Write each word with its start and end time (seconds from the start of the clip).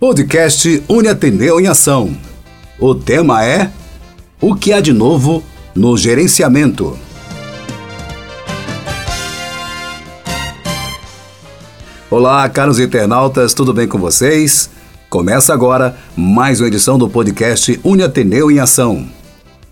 Podcast 0.00 0.82
Une 0.88 1.08
Ateneu 1.08 1.60
em 1.60 1.66
Ação. 1.66 2.16
O 2.78 2.94
tema 2.94 3.44
é 3.44 3.70
O 4.40 4.54
que 4.54 4.72
há 4.72 4.80
de 4.80 4.94
novo 4.94 5.44
no 5.74 5.94
gerenciamento? 5.94 6.96
Olá, 12.10 12.48
caros 12.48 12.78
internautas, 12.78 13.52
tudo 13.52 13.74
bem 13.74 13.86
com 13.86 13.98
vocês? 13.98 14.70
Começa 15.10 15.52
agora 15.52 15.94
mais 16.16 16.62
uma 16.62 16.68
edição 16.68 16.98
do 16.98 17.06
podcast 17.06 17.78
Une 17.84 18.02
Ateneu 18.02 18.50
em 18.50 18.58
Ação. 18.58 19.06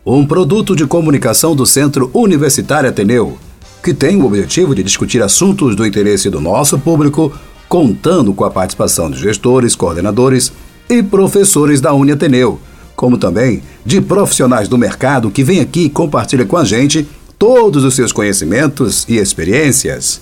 Um 0.04 0.26
produto 0.26 0.76
de 0.76 0.86
comunicação 0.86 1.56
do 1.56 1.64
Centro 1.64 2.10
Universitário 2.12 2.90
Ateneu, 2.90 3.38
que 3.82 3.94
tem 3.94 4.20
o 4.20 4.26
objetivo 4.26 4.74
de 4.74 4.82
discutir 4.82 5.22
assuntos 5.22 5.74
do 5.74 5.86
interesse 5.86 6.28
do 6.28 6.38
nosso 6.38 6.78
público, 6.78 7.32
contando 7.68 8.32
com 8.32 8.44
a 8.44 8.50
participação 8.50 9.10
de 9.10 9.20
gestores, 9.20 9.76
coordenadores 9.76 10.52
e 10.88 11.02
professores 11.02 11.80
da 11.80 11.92
Uni 11.92 12.12
Ateneu, 12.12 12.58
como 12.96 13.18
também 13.18 13.62
de 13.84 14.00
profissionais 14.00 14.68
do 14.68 14.78
mercado 14.78 15.30
que 15.30 15.44
vêm 15.44 15.60
aqui 15.60 15.82
e 15.82 15.90
compartilham 15.90 16.46
com 16.46 16.56
a 16.56 16.64
gente 16.64 17.06
todos 17.38 17.84
os 17.84 17.94
seus 17.94 18.10
conhecimentos 18.10 19.04
e 19.08 19.16
experiências. 19.16 20.20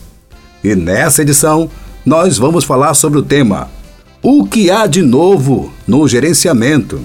E 0.62 0.74
nessa 0.74 1.22
edição, 1.22 1.70
nós 2.04 2.36
vamos 2.36 2.64
falar 2.64 2.94
sobre 2.94 3.18
o 3.18 3.22
tema 3.22 3.68
O 4.22 4.44
que 4.44 4.70
há 4.70 4.86
de 4.86 5.02
novo 5.02 5.72
no 5.86 6.06
gerenciamento? 6.08 7.00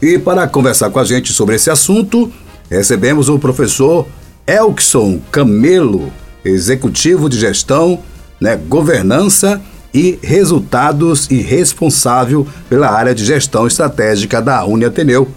E 0.00 0.18
para 0.18 0.46
conversar 0.46 0.90
com 0.90 0.98
a 0.98 1.04
gente 1.04 1.32
sobre 1.32 1.56
esse 1.56 1.70
assunto, 1.70 2.30
recebemos 2.70 3.28
o 3.28 3.38
professor 3.38 4.06
Elkson 4.46 5.18
Camelo, 5.32 6.12
executivo 6.44 7.28
de 7.28 7.38
gestão, 7.38 8.00
né, 8.40 8.56
governança 8.56 9.60
e 9.92 10.18
resultados 10.22 11.30
e 11.30 11.36
responsável 11.36 12.46
pela 12.68 12.88
área 12.88 13.14
de 13.14 13.24
gestão 13.24 13.66
estratégica 13.66 14.42
da 14.42 14.64
Uni 14.64 14.84
Ateneu, 14.84 15.28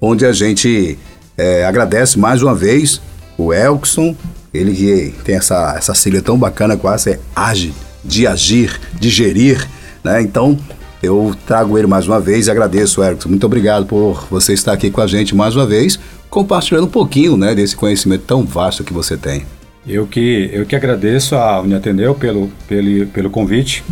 onde 0.00 0.26
a 0.26 0.32
gente 0.32 0.98
é, 1.36 1.64
agradece 1.64 2.18
mais 2.18 2.42
uma 2.42 2.54
vez 2.54 3.00
o 3.38 3.52
Elkson, 3.52 4.14
ele 4.52 4.74
que 4.74 5.14
tem 5.24 5.36
essa, 5.36 5.74
essa 5.76 5.94
sigla 5.94 6.20
tão 6.20 6.38
bacana, 6.38 6.76
quase 6.76 7.12
é 7.12 7.20
ágil 7.34 7.72
de 8.04 8.26
agir, 8.26 8.78
de 8.98 9.08
gerir, 9.08 9.66
né? 10.04 10.20
Então, 10.20 10.58
eu 11.02 11.34
trago 11.46 11.78
ele 11.78 11.86
mais 11.86 12.06
uma 12.06 12.20
vez 12.20 12.46
e 12.46 12.50
agradeço, 12.50 13.02
Erickson. 13.02 13.28
Muito 13.28 13.46
obrigado 13.46 13.86
por 13.86 14.26
você 14.30 14.52
estar 14.52 14.72
aqui 14.72 14.90
com 14.90 15.00
a 15.00 15.06
gente 15.06 15.34
mais 15.34 15.56
uma 15.56 15.66
vez, 15.66 15.98
compartilhando 16.28 16.84
um 16.84 16.90
pouquinho 16.90 17.36
né, 17.36 17.54
desse 17.54 17.74
conhecimento 17.74 18.24
tão 18.26 18.44
vasto 18.44 18.84
que 18.84 18.92
você 18.92 19.16
tem. 19.16 19.44
Eu 19.86 20.06
que, 20.06 20.48
eu 20.52 20.64
que 20.64 20.76
agradeço 20.76 21.34
a 21.34 21.60
Uniatendeu 21.60 22.14
pelo, 22.14 22.50
pelo, 22.68 23.06
pelo 23.08 23.30
convite. 23.30 23.84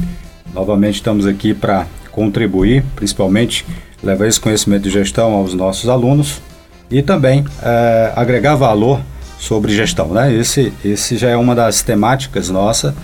Novamente 0.54 0.94
estamos 0.94 1.26
aqui 1.26 1.52
para 1.52 1.86
contribuir, 2.12 2.84
principalmente 2.94 3.66
levar 4.02 4.26
esse 4.26 4.40
conhecimento 4.40 4.82
de 4.82 4.90
gestão 4.90 5.32
aos 5.32 5.52
nossos 5.52 5.88
alunos 5.88 6.40
e 6.90 7.02
também 7.02 7.44
é, 7.62 8.12
agregar 8.14 8.54
valor 8.54 9.00
sobre 9.38 9.74
gestão. 9.74 10.08
Né? 10.08 10.32
Esse, 10.32 10.72
esse 10.84 11.16
já 11.16 11.28
é 11.28 11.36
uma 11.36 11.54
das 11.54 11.82
temáticas 11.82 12.48
nossa 12.50 12.94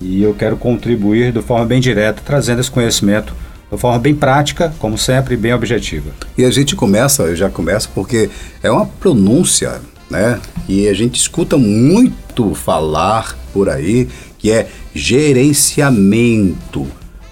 e 0.00 0.22
eu 0.22 0.34
quero 0.34 0.58
contribuir 0.58 1.32
de 1.32 1.40
forma 1.40 1.64
bem 1.64 1.80
direta, 1.80 2.20
trazendo 2.24 2.60
esse 2.60 2.70
conhecimento 2.70 3.34
de 3.70 3.78
forma 3.78 3.98
bem 3.98 4.14
prática, 4.14 4.72
como 4.78 4.96
sempre, 4.96 5.36
bem 5.36 5.54
objetiva. 5.54 6.10
E 6.36 6.44
a 6.44 6.50
gente 6.50 6.76
começa, 6.76 7.22
eu 7.24 7.34
já 7.34 7.48
começo, 7.48 7.90
porque 7.94 8.30
é 8.62 8.70
uma 8.70 8.86
pronúncia, 8.86 9.80
né? 10.10 10.40
E 10.68 10.88
a 10.88 10.94
gente 10.94 11.16
escuta 11.16 11.56
muito 11.56 12.54
falar 12.54 13.36
por 13.52 13.68
aí 13.68 14.08
que 14.38 14.50
é 14.50 14.68
gerenciamento. 14.94 16.86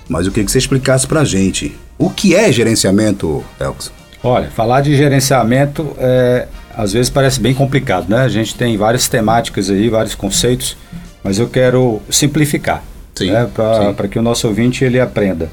Mas 0.08 0.27
eu 0.27 0.33
queria 0.33 0.44
que 0.44 0.53
você 0.53 0.58
explicasse 0.58 1.06
para 1.06 1.20
a 1.20 1.25
gente. 1.25 1.75
O 1.98 2.11
que 2.11 2.34
é 2.34 2.50
gerenciamento, 2.52 3.45
Elkson? 3.61 3.92
Olha, 4.22 4.50
falar 4.50 4.80
de 4.80 4.97
gerenciamento 4.97 5.95
é, 5.98 6.48
às 6.74 6.92
vezes 6.92 7.11
parece 7.11 7.40
bem 7.40 7.55
complicado, 7.55 8.08
né? 8.08 8.18
A 8.18 8.29
gente 8.29 8.55
tem 8.55 8.77
várias 8.77 9.08
temáticas 9.08 9.70
aí, 9.70 9.89
vários 9.89 10.14
conceitos 10.14 10.77
mas 11.24 11.39
eu 11.39 11.48
quero 11.48 12.02
simplificar 12.11 12.84
né, 13.18 13.48
para 13.96 14.07
que 14.07 14.18
o 14.18 14.23
nosso 14.23 14.46
ouvinte 14.46 14.84
ele 14.84 15.01
aprenda. 15.01 15.48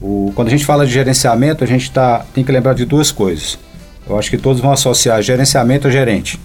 O, 0.00 0.30
quando 0.34 0.48
a 0.48 0.50
gente 0.50 0.66
fala 0.66 0.84
de 0.84 0.92
gerenciamento, 0.92 1.64
a 1.64 1.66
gente 1.66 1.90
tá, 1.90 2.26
tem 2.34 2.44
que 2.44 2.52
lembrar 2.52 2.74
de 2.74 2.84
duas 2.84 3.10
coisas. 3.10 3.58
Eu 4.06 4.18
acho 4.18 4.28
que 4.28 4.36
todos 4.36 4.60
vão 4.60 4.70
associar 4.70 5.20
gerenciamento 5.22 5.88
a 5.88 5.90
gerente. 5.90 6.38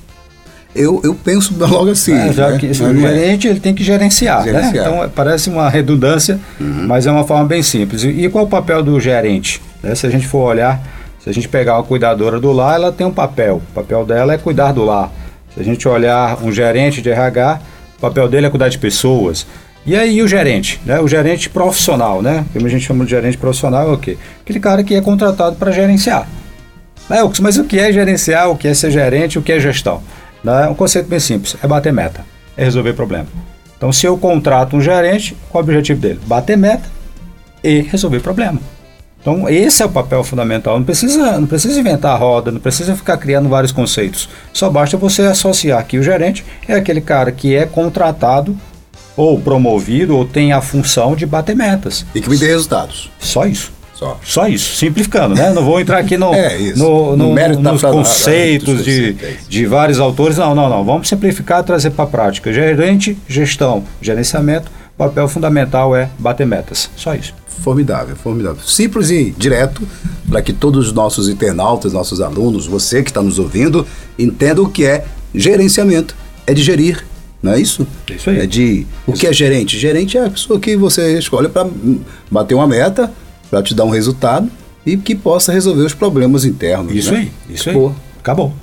Eu, 0.76 1.02
eu 1.04 1.14
penso 1.14 1.54
logo 1.60 1.92
assim. 1.92 2.14
É, 2.14 2.34
já 2.34 2.52
né? 2.52 2.58
que 2.58 2.68
o 2.68 2.70
é. 2.70 2.74
gerente 2.74 3.48
ele 3.48 3.60
tem 3.60 3.74
que 3.74 3.84
gerenciar. 3.84 4.40
Né? 4.40 4.52
gerenciar. 4.52 4.90
Né? 4.90 4.98
Então 4.98 5.10
parece 5.10 5.50
uma 5.50 5.70
redundância, 5.70 6.40
uhum. 6.60 6.86
mas 6.88 7.06
é 7.06 7.12
uma 7.12 7.24
forma 7.24 7.46
bem 7.46 7.62
simples. 7.62 8.04
E, 8.04 8.08
e 8.08 8.30
qual 8.30 8.44
é 8.44 8.48
o 8.48 8.50
papel 8.50 8.84
do 8.84 9.00
gerente? 9.00 9.62
Né? 9.84 9.94
Se 9.96 10.08
a 10.08 10.10
gente 10.10 10.28
for 10.28 10.50
olhar, 10.50 10.82
se 11.20 11.30
a 11.30 11.34
gente 11.34 11.48
pegar 11.48 11.76
uma 11.76 11.84
cuidadora 11.84 12.40
do 12.40 12.52
lar, 12.52 12.76
ela 12.76 12.92
tem 12.92 13.06
um 13.06 13.12
papel. 13.12 13.62
O 13.72 13.74
papel 13.74 14.06
dela 14.06 14.34
é 14.34 14.38
cuidar 14.38 14.72
do 14.72 14.84
lar. 14.84 15.12
Se 15.54 15.60
a 15.60 15.64
gente 15.64 15.88
olhar 15.88 16.42
um 16.44 16.52
gerente 16.52 17.02
de 17.02 17.10
RH, 17.10 17.60
o 17.98 18.02
papel 18.02 18.28
dele 18.30 18.48
é 18.48 18.50
cuidar 18.50 18.70
de 18.70 18.78
pessoas. 18.78 19.46
E 19.86 19.96
aí 19.96 20.22
o 20.22 20.28
gerente, 20.28 20.80
né? 20.86 21.00
O 21.00 21.08
gerente 21.08 21.50
profissional, 21.50 22.22
né? 22.22 22.46
Como 22.54 22.66
a 22.66 22.70
gente 22.70 22.86
chama 22.86 23.04
de 23.04 23.12
gerente 23.12 23.38
profissional 23.38 23.90
é 23.90 23.94
o 23.94 23.98
quê? 23.98 24.18
Aquele 24.42 24.60
cara 24.60 24.84
que 24.84 24.94
é 24.94 25.02
contratado 25.02 25.56
para 25.56 25.72
gerenciar. 25.72 26.28
É, 27.10 27.18
mas 27.42 27.58
o 27.58 27.64
que 27.66 27.80
é 27.80 27.92
gerenciar, 27.92 28.50
o 28.50 28.56
que 28.56 28.68
é 28.68 28.74
ser 28.74 28.92
gerente, 28.92 29.38
o 29.38 29.42
que 29.42 29.52
é 29.52 29.60
gestão? 29.60 30.02
É 30.46 30.68
um 30.68 30.76
conceito 30.76 31.08
bem 31.08 31.20
simples, 31.20 31.56
é 31.62 31.68
bater 31.68 31.94
meta, 31.94 32.26
é 32.58 32.64
resolver 32.64 32.94
problema. 32.94 33.28
Então 33.78 33.92
se 33.92 34.06
eu 34.06 34.18
contrato 34.18 34.76
um 34.76 34.82
gerente, 34.82 35.36
qual 35.50 35.62
é 35.62 35.66
o 35.66 35.70
objetivo 35.70 36.00
dele? 36.00 36.20
Bater 36.26 36.58
meta 36.58 36.90
e 37.64 37.82
resolver 37.82 38.20
problema. 38.20 38.60
Então, 39.22 39.48
esse 39.48 39.84
é 39.84 39.86
o 39.86 39.90
papel 39.90 40.24
fundamental. 40.24 40.78
Não 40.80 40.84
precisa, 40.84 41.40
não 41.40 41.46
precisa 41.46 41.80
inventar 41.80 42.14
a 42.14 42.18
roda, 42.18 42.52
não 42.52 42.60
precisa 42.60 42.96
ficar 42.96 43.18
criando 43.18 43.48
vários 43.48 43.72
conceitos. 43.72 44.28
Só 44.52 44.68
basta 44.68 44.98
você 44.98 45.22
associar 45.22 45.86
que 45.86 46.00
o 46.00 46.04
gerente 46.04 46.44
é 46.68 46.74
aquele 46.74 47.02
cara 47.02 47.32
que 47.32 47.56
é 47.56 47.68
contratado 47.68 48.58
ou 49.16 49.40
promovido 49.40 50.18
ou 50.18 50.26
tem 50.26 50.54
a 50.54 50.62
função 50.62 51.16
de 51.16 51.28
bater 51.28 51.56
metas. 51.56 52.04
E 52.16 52.22
que 52.22 52.30
me 52.30 52.38
dê 52.38 52.48
resultados. 52.48 53.12
Só 53.20 53.46
isso. 53.46 53.72
Só. 54.02 54.20
Só 54.24 54.48
isso, 54.48 54.76
simplificando, 54.78 55.36
né? 55.36 55.54
Não 55.54 55.64
vou 55.64 55.80
entrar 55.80 56.00
aqui 56.00 56.18
no, 56.18 56.34
é 56.34 56.74
no, 56.76 57.16
no, 57.16 57.36
no 57.36 57.60
nos 57.60 57.82
conceitos 57.84 58.84
de, 58.84 59.16
de 59.48 59.66
vários 59.68 60.00
autores. 60.00 60.38
Não, 60.38 60.56
não, 60.56 60.68
não. 60.68 60.84
Vamos 60.84 61.08
simplificar 61.08 61.62
e 61.62 61.64
trazer 61.64 61.92
para 61.92 62.06
a 62.06 62.08
prática. 62.08 62.52
Gerente, 62.52 63.16
gestão, 63.28 63.84
gerenciamento, 64.02 64.72
papel 64.98 65.28
fundamental 65.28 65.96
é 65.96 66.10
bater 66.18 66.48
metas. 66.48 66.90
Só 66.98 67.14
isso. 67.14 67.36
Formidável, 67.46 68.16
formidável. 68.16 68.64
Simples 68.64 69.12
e 69.12 69.36
direto, 69.38 69.88
para 70.28 70.42
que 70.42 70.52
todos 70.52 70.88
os 70.88 70.94
nossos 70.94 71.30
internautas, 71.30 71.94
nossos 71.94 72.22
alunos, 72.22 72.66
você 72.66 73.04
que 73.04 73.12
está 73.12 73.22
nos 73.22 73.38
ouvindo, 73.38 73.86
entenda 74.18 74.64
o 74.64 74.70
que 74.70 74.84
é 74.84 75.06
gerenciamento. 75.36 76.16
É 76.48 76.56
de 76.56 76.64
gerir, 76.64 77.06
não 77.42 77.54
é 77.54 77.62
isso? 77.62 77.86
Isso 78.10 78.32
aí. 78.32 78.40
É 78.40 78.46
de. 78.48 78.88
O 79.06 79.12
isso. 79.12 79.22
que 79.22 79.28
é 79.28 79.34
gerente? 79.34 79.78
Gerente 79.78 80.18
é 80.18 80.26
a 80.26 80.30
pessoa 80.32 80.60
que 80.60 80.76
você 80.76 81.20
escolhe 81.20 81.50
para 81.50 81.70
bater 82.32 82.56
uma 82.56 82.66
meta, 82.66 83.12
para 83.52 83.62
te 83.62 83.76
dar 83.76 83.84
um 83.84 83.90
resultado 83.90 84.50
e 84.86 84.96
que 84.96 85.14
possa 85.14 85.52
resolver 85.52 85.84
os 85.84 85.94
problemas 85.94 86.46
internos. 86.46 86.96
Isso 86.96 87.12
né? 87.12 87.20
aí, 87.20 87.54
isso 87.54 87.70
Acabou. 87.70 87.90
aí. 87.90 87.96
Acabou. 88.20 88.54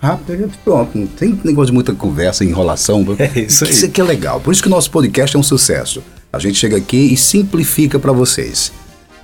Rápido, 0.00 0.52
pronto. 0.62 0.96
Não 0.96 1.06
tem 1.06 1.40
negócio 1.42 1.68
de 1.68 1.72
muita 1.72 1.92
conversa, 1.94 2.44
enrolação. 2.44 3.04
É 3.18 3.40
isso 3.40 3.64
aí. 3.64 3.70
Isso 3.70 3.86
aqui 3.86 4.00
é 4.00 4.04
legal. 4.04 4.40
Por 4.40 4.52
isso 4.52 4.62
que 4.62 4.68
o 4.68 4.70
nosso 4.70 4.90
podcast 4.90 5.34
é 5.34 5.38
um 5.40 5.42
sucesso. 5.42 6.02
A 6.32 6.38
gente 6.38 6.58
chega 6.58 6.76
aqui 6.76 7.12
e 7.12 7.16
simplifica 7.16 7.98
para 7.98 8.12
vocês, 8.12 8.70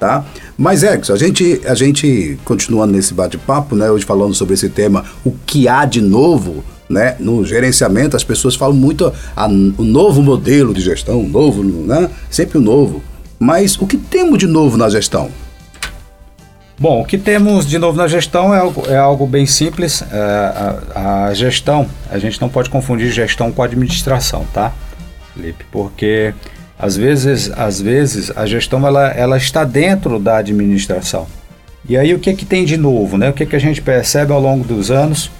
tá? 0.01 0.25
Mas, 0.57 0.83
Ex, 0.83 1.11
a 1.11 1.17
gente, 1.17 1.61
a 1.67 1.75
gente 1.75 2.39
continuando 2.45 2.95
nesse 2.95 3.13
bate-papo, 3.13 3.77
né? 3.77 3.91
Hoje 3.91 4.07
falando 4.07 4.35
sobre 4.35 4.55
esse 4.55 4.71
tema, 4.71 5.05
o 5.23 5.33
que 5.47 5.69
há 5.69 5.85
de 5.85 6.01
novo, 6.01 6.65
né? 6.89 7.15
No 7.21 7.45
gerenciamento, 7.45 8.17
as 8.17 8.25
pessoas 8.25 8.57
falam 8.57 8.75
muito 8.75 9.13
a, 9.37 9.47
o 9.47 9.85
novo 9.85 10.23
modelo 10.23 10.73
de 10.73 10.81
gestão, 10.81 11.23
novo, 11.23 11.63
né? 11.63 12.11
Sempre 12.31 12.57
o 12.57 12.61
novo. 12.61 13.03
Mas 13.39 13.77
o 13.77 13.87
que 13.87 13.97
temos 13.97 14.39
de 14.39 14.47
novo 14.47 14.77
na 14.77 14.89
gestão? 14.89 15.31
Bom, 16.79 17.03
o 17.03 17.05
que 17.05 17.17
temos 17.17 17.67
de 17.67 17.79
novo 17.79 17.97
na 17.97 18.09
gestão 18.09 18.53
é 18.53 18.59
algo, 18.59 18.83
é 18.89 18.97
algo 18.97 19.27
bem 19.27 19.47
simples. 19.47 20.03
É, 20.11 20.17
a, 20.95 21.27
a, 21.27 21.35
gestão, 21.35 21.89
a 22.11 22.19
gente 22.19 22.41
não 22.41 22.49
pode 22.49 22.69
confundir 22.69 23.13
gestão 23.13 23.53
com 23.53 23.63
administração, 23.63 24.45
tá, 24.53 24.73
Felipe? 25.35 25.65
Porque 25.71 26.35
às 26.79 26.97
vezes, 26.97 27.51
às 27.57 27.81
vezes 27.81 28.33
a 28.37 28.45
gestão 28.45 28.85
ela, 28.85 29.09
ela 29.13 29.37
está 29.37 29.65
dentro 29.65 30.19
da 30.19 30.39
administração. 30.39 31.27
E 31.89 31.97
aí 31.97 32.13
o 32.13 32.19
que 32.19 32.35
que 32.35 32.45
tem 32.45 32.65
de 32.65 32.77
novo, 32.77 33.17
né? 33.17 33.31
O 33.31 33.33
que 33.33 33.47
que 33.47 33.55
a 33.55 33.61
gente 33.61 33.81
percebe 33.81 34.33
ao 34.33 34.41
longo 34.41 34.65
dos 34.65 34.91
anos 34.91 35.31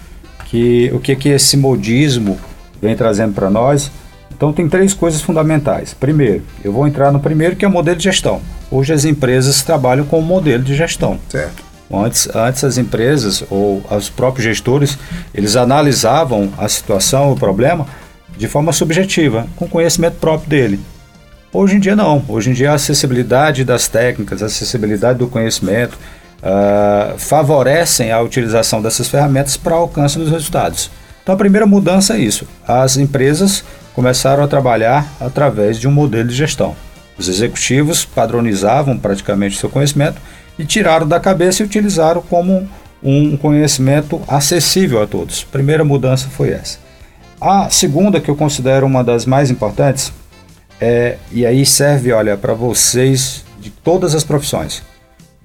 que 0.47 0.91
o 0.95 1.01
que 1.01 1.17
que 1.17 1.31
esse 1.31 1.57
modismo 1.57 2.39
vem 2.81 2.95
trazendo 2.95 3.33
para 3.33 3.51
nós? 3.51 3.91
Então 4.37 4.53
tem 4.53 4.69
três 4.69 4.93
coisas 4.93 5.21
fundamentais. 5.21 5.95
Primeiro, 5.95 6.43
eu 6.63 6.73
vou 6.73 6.87
entrar 6.87 7.13
no 7.13 7.21
primeiro 7.21 7.57
que 7.57 7.65
é 7.65 7.69
o 7.69 7.71
modelo 7.71 7.97
de 7.97 8.05
gestão. 8.05 8.41
Hoje 8.71 8.93
as 8.93 9.05
empresas 9.05 9.63
trabalham 9.63 10.05
com 10.05 10.19
o 10.19 10.23
modelo 10.23 10.63
de 10.63 10.75
gestão. 10.75 11.19
Certo. 11.29 11.63
Antes, 11.93 12.29
antes 12.35 12.65
as 12.65 12.79
empresas 12.79 13.45
ou 13.51 13.83
os 13.91 14.09
próprios 14.09 14.45
gestores, 14.45 14.99
eles 15.35 15.55
analisavam 15.55 16.53
a 16.59 16.69
situação, 16.69 17.31
o 17.31 17.37
problema, 17.37 17.87
de 18.37 18.49
forma 18.49 18.73
subjetiva, 18.73 19.47
com 19.55 19.69
conhecimento 19.69 20.17
próprio 20.17 20.49
dele. 20.49 20.81
Hoje 21.53 21.77
em 21.77 21.81
dia 21.81 21.95
não. 21.95 22.25
Hoje 22.29 22.51
em 22.51 22.53
dia 22.53 22.73
a 22.73 22.75
acessibilidade 22.75 23.65
das 23.65 23.87
técnicas, 23.87 24.43
a 24.43 24.47
acessibilidade 24.47 25.21
do 25.21 25.29
conhecimento 25.29 25.97
uh, 26.43 27.17
favorecem 27.17 28.11
a 28.11 28.21
utilização 28.21 28.83
dessas 28.83 29.09
ferramentas 29.09 29.57
para 29.57 29.77
alcance 29.77 30.19
dos 30.19 30.31
resultados. 30.31 30.91
Então 31.23 31.35
a 31.35 31.39
primeira 31.39 31.65
mudança 31.65 32.17
é 32.17 32.19
isso. 32.19 32.47
As 32.67 32.97
empresas 32.97 33.63
começaram 33.95 34.43
a 34.43 34.49
trabalhar 34.49 35.07
através 35.21 35.79
de 35.79 35.87
um 35.87 35.93
modelo 35.93 36.29
de 36.29 36.35
gestão. 36.35 36.75
Os 37.17 37.29
executivos 37.29 38.05
padronizavam 38.05 38.99
praticamente 38.99 39.57
seu 39.57 39.71
conhecimento 39.71 40.21
e 40.59 40.65
tiraram 40.65 41.07
da 41.07 41.21
cabeça 41.21 41.63
e 41.63 41.67
utilizaram 41.67 42.21
como 42.23 42.69
um 43.03 43.37
conhecimento 43.37 44.21
acessível 44.27 45.03
a 45.03 45.07
todos. 45.07 45.45
Primeira 45.45 45.85
mudança 45.85 46.29
foi 46.29 46.51
essa. 46.51 46.79
A 47.41 47.69
segunda, 47.69 48.21
que 48.21 48.31
eu 48.31 48.37
considero 48.37 48.87
uma 48.87 49.05
das 49.05 49.27
mais 49.27 49.51
importantes, 49.51 50.13
é, 50.81 51.19
e 51.31 51.45
aí 51.45 51.65
serve, 51.65 52.13
olha, 52.13 52.37
para 52.37 52.55
vocês 52.55 53.45
de 53.61 53.71
todas 53.71 54.15
as 54.15 54.25
profissões. 54.25 54.83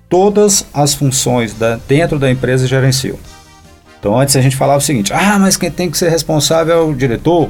Todas 0.08 0.66
as 0.74 0.94
funções 0.94 1.54
da, 1.54 1.78
dentro 1.88 2.18
da 2.18 2.32
empresa 2.32 2.66
gerenciam. 2.66 3.18
Então 4.00 4.18
antes 4.18 4.36
a 4.36 4.42
gente 4.42 4.56
falava 4.56 4.80
o 4.80 4.82
seguinte: 4.82 5.14
ah, 5.14 5.38
mas 5.38 5.58
quem 5.58 5.70
tem 5.70 5.92
que 5.92 5.98
ser 5.98 6.10
responsável 6.10 6.74
é 6.74 6.82
o 6.82 6.94
diretor, 6.94 7.50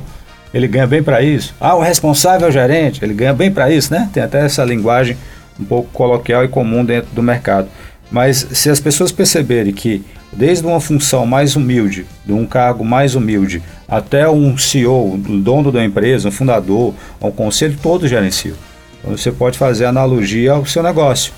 ele 0.53 0.67
ganha 0.67 0.87
bem 0.87 1.03
para 1.03 1.21
isso. 1.21 1.53
Ah, 1.59 1.75
o 1.75 1.81
responsável 1.81 2.47
é 2.47 2.49
o 2.49 2.53
gerente, 2.53 3.03
ele 3.03 3.13
ganha 3.13 3.33
bem 3.33 3.51
para 3.51 3.71
isso, 3.71 3.93
né? 3.93 4.09
Tem 4.11 4.23
até 4.23 4.45
essa 4.45 4.63
linguagem 4.63 5.17
um 5.59 5.65
pouco 5.65 5.89
coloquial 5.91 6.43
e 6.43 6.47
comum 6.47 6.83
dentro 6.83 7.09
do 7.13 7.21
mercado. 7.21 7.67
Mas 8.11 8.47
se 8.51 8.69
as 8.69 8.79
pessoas 8.79 9.11
perceberem 9.11 9.73
que 9.73 10.03
desde 10.31 10.65
uma 10.65 10.79
função 10.79 11.25
mais 11.25 11.55
humilde, 11.55 12.05
de 12.25 12.33
um 12.33 12.45
cargo 12.45 12.83
mais 12.83 13.15
humilde, 13.15 13.61
até 13.87 14.29
um 14.29 14.57
CEO, 14.57 15.13
o 15.13 15.17
dono 15.17 15.71
da 15.71 15.83
empresa, 15.83 16.29
um 16.29 16.31
fundador, 16.31 16.93
um 17.21 17.31
conselho, 17.31 17.77
todos 17.81 18.09
gerenciam. 18.09 18.55
Então 18.99 19.15
você 19.15 19.31
pode 19.31 19.57
fazer 19.57 19.85
analogia 19.85 20.53
ao 20.53 20.65
seu 20.65 20.83
negócio. 20.83 21.33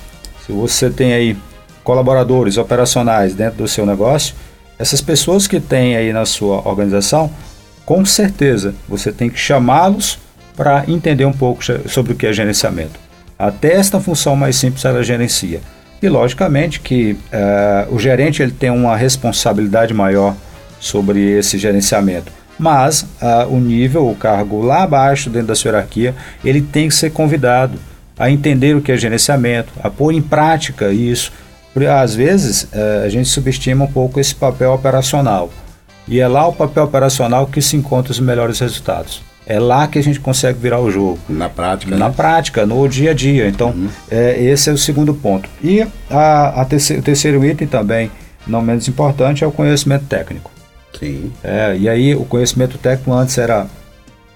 Se 0.46 0.52
você 0.52 0.90
tem 0.90 1.12
aí 1.12 1.36
colaboradores 1.84 2.56
operacionais 2.56 3.34
dentro 3.34 3.58
do 3.58 3.68
seu 3.68 3.84
negócio, 3.86 4.34
essas 4.78 5.00
pessoas 5.00 5.46
que 5.46 5.60
tem 5.60 5.96
aí 5.96 6.12
na 6.12 6.24
sua 6.24 6.66
organização, 6.66 7.30
com 7.92 8.06
certeza 8.06 8.74
você 8.88 9.12
tem 9.12 9.28
que 9.28 9.38
chamá-los 9.38 10.18
para 10.56 10.82
entender 10.88 11.26
um 11.26 11.32
pouco 11.32 11.62
sobre 11.86 12.14
o 12.14 12.16
que 12.16 12.26
é 12.26 12.32
gerenciamento. 12.32 12.98
Até 13.38 13.74
esta 13.74 14.00
função 14.00 14.34
mais 14.34 14.56
simples 14.56 14.82
ela 14.86 15.04
gerencia. 15.04 15.60
E 16.00 16.08
logicamente 16.08 16.80
que 16.80 17.12
uh, 17.12 17.94
o 17.94 17.98
gerente 17.98 18.42
ele 18.42 18.50
tem 18.50 18.70
uma 18.70 18.96
responsabilidade 18.96 19.92
maior 19.92 20.34
sobre 20.80 21.32
esse 21.32 21.58
gerenciamento. 21.58 22.32
Mas 22.58 23.02
uh, 23.02 23.46
o 23.50 23.60
nível, 23.60 24.08
o 24.08 24.14
cargo 24.14 24.62
lá 24.62 24.84
abaixo, 24.84 25.28
dentro 25.28 25.48
da 25.48 25.54
sua 25.54 25.72
hierarquia, 25.72 26.14
ele 26.42 26.62
tem 26.62 26.88
que 26.88 26.94
ser 26.94 27.10
convidado 27.10 27.78
a 28.18 28.30
entender 28.30 28.74
o 28.74 28.80
que 28.80 28.90
é 28.90 28.96
gerenciamento, 28.96 29.70
a 29.82 29.90
pôr 29.90 30.12
em 30.12 30.22
prática 30.22 30.90
isso. 30.90 31.30
Às 32.00 32.14
vezes 32.14 32.62
uh, 32.62 33.04
a 33.04 33.08
gente 33.10 33.28
subestima 33.28 33.84
um 33.84 33.92
pouco 33.92 34.18
esse 34.18 34.34
papel 34.34 34.72
operacional. 34.72 35.50
E 36.06 36.20
é 36.20 36.28
lá 36.28 36.46
o 36.46 36.52
papel 36.52 36.84
operacional 36.84 37.46
que 37.46 37.62
se 37.62 37.76
encontra 37.76 38.12
os 38.12 38.20
melhores 38.20 38.58
resultados. 38.58 39.22
É 39.44 39.58
lá 39.58 39.86
que 39.86 39.98
a 39.98 40.02
gente 40.02 40.20
consegue 40.20 40.58
virar 40.58 40.80
o 40.80 40.90
jogo. 40.90 41.18
Na 41.28 41.48
prática. 41.48 41.96
Na 41.96 42.08
né? 42.08 42.14
prática, 42.16 42.64
no 42.64 42.88
dia 42.88 43.10
a 43.10 43.14
dia. 43.14 43.48
Então, 43.48 43.70
uhum. 43.70 43.88
é, 44.10 44.40
esse 44.42 44.70
é 44.70 44.72
o 44.72 44.78
segundo 44.78 45.14
ponto. 45.14 45.48
E 45.62 45.86
a, 46.10 46.60
a 46.60 46.64
terceiro, 46.64 47.02
o 47.02 47.04
terceiro 47.04 47.44
item 47.44 47.66
também, 47.66 48.10
não 48.46 48.62
menos 48.62 48.86
importante, 48.86 49.42
é 49.42 49.46
o 49.46 49.52
conhecimento 49.52 50.04
técnico. 50.06 50.50
Sim. 50.98 51.32
É, 51.42 51.76
e 51.76 51.88
aí 51.88 52.14
o 52.14 52.24
conhecimento 52.24 52.78
técnico 52.78 53.12
antes 53.12 53.36
era, 53.36 53.66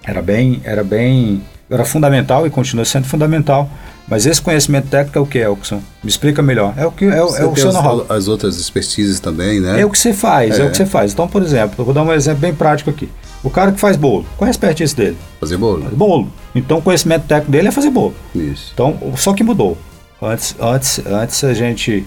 era 0.04 0.20
bem, 0.20 0.60
era 0.64 0.82
bem, 0.82 1.42
era 1.68 1.84
fundamental 1.84 2.46
e 2.46 2.50
continua 2.50 2.84
sendo 2.84 3.06
fundamental. 3.06 3.68
Mas 4.08 4.24
esse 4.24 4.40
conhecimento 4.40 4.88
técnico 4.88 5.18
é 5.18 5.20
o 5.20 5.26
que, 5.26 5.38
Elkson? 5.38 5.82
Me 6.02 6.08
explica 6.08 6.40
melhor. 6.40 6.74
É 6.76 6.86
o 6.86 6.92
que 6.92 7.06
é, 7.06 7.18
é 7.18 7.22
o 7.22 7.56
seu 7.56 7.72
know-how. 7.72 8.06
As 8.08 8.28
outras 8.28 8.56
expertises 8.56 9.18
também, 9.18 9.60
né? 9.60 9.80
É 9.80 9.84
o 9.84 9.90
que 9.90 9.98
você 9.98 10.12
faz, 10.12 10.58
é. 10.58 10.62
é 10.62 10.66
o 10.66 10.70
que 10.70 10.76
você 10.76 10.86
faz. 10.86 11.12
Então, 11.12 11.26
por 11.26 11.42
exemplo, 11.42 11.74
eu 11.78 11.84
vou 11.84 11.92
dar 11.92 12.02
um 12.02 12.12
exemplo 12.12 12.40
bem 12.40 12.54
prático 12.54 12.88
aqui. 12.88 13.08
O 13.42 13.50
cara 13.50 13.72
que 13.72 13.80
faz 13.80 13.96
bolo, 13.96 14.24
qual 14.36 14.46
é 14.46 14.50
a 14.50 14.52
expertise 14.52 14.94
dele? 14.94 15.16
Fazer 15.40 15.56
bolo. 15.56 15.84
Bolo. 15.90 16.32
Então 16.54 16.78
o 16.78 16.82
conhecimento 16.82 17.26
técnico 17.26 17.50
dele 17.50 17.68
é 17.68 17.70
fazer 17.72 17.90
bolo. 17.90 18.14
Isso. 18.34 18.70
Então, 18.72 18.96
só 19.16 19.32
que 19.32 19.42
mudou. 19.42 19.76
Antes, 20.22 20.54
antes, 20.60 21.02
antes 21.06 21.44
a 21.44 21.52
gente 21.52 22.06